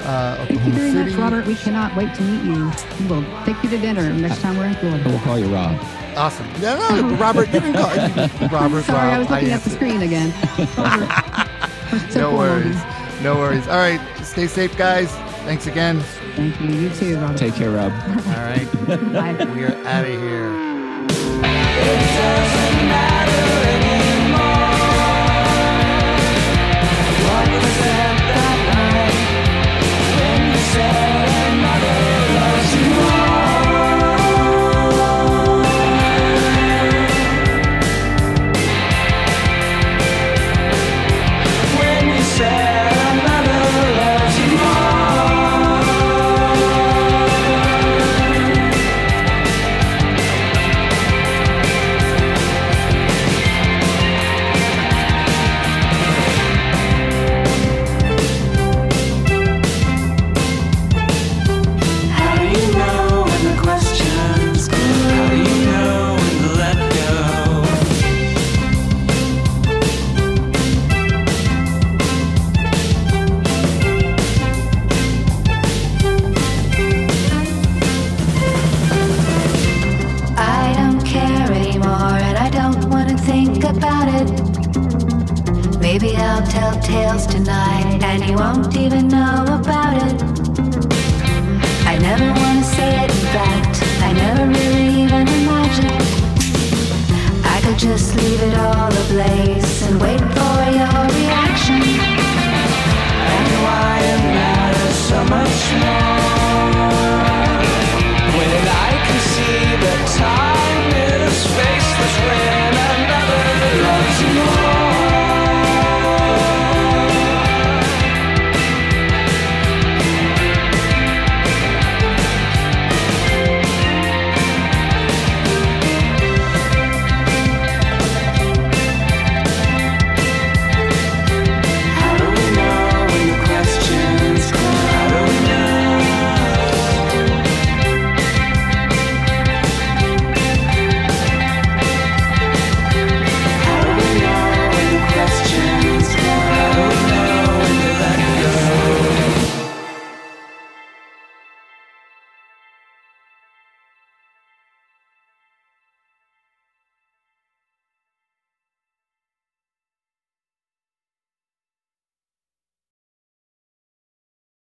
[0.00, 1.10] uh, Thank you Oklahoma very City.
[1.12, 1.46] much, Robert.
[1.46, 2.70] We cannot wait to meet you.
[3.08, 5.02] We'll take you to dinner next time we're in Florida.
[5.08, 5.80] We'll call you Rob.
[6.16, 6.46] Awesome.
[6.60, 8.84] No, no, Robert, you can call you, Robert.
[8.84, 10.32] Sorry, Rob, I was looking at the screen again.
[12.14, 12.76] No worries.
[13.22, 13.66] No worries.
[13.66, 14.00] All right.
[14.22, 15.10] Stay safe, guys.
[15.46, 16.00] Thanks again.
[16.36, 16.68] Thank you.
[16.68, 17.38] You too, Robert.
[17.38, 17.92] Take care, Rob.
[17.92, 18.68] All right.
[18.86, 19.46] Bye.
[19.54, 20.68] we are out of here.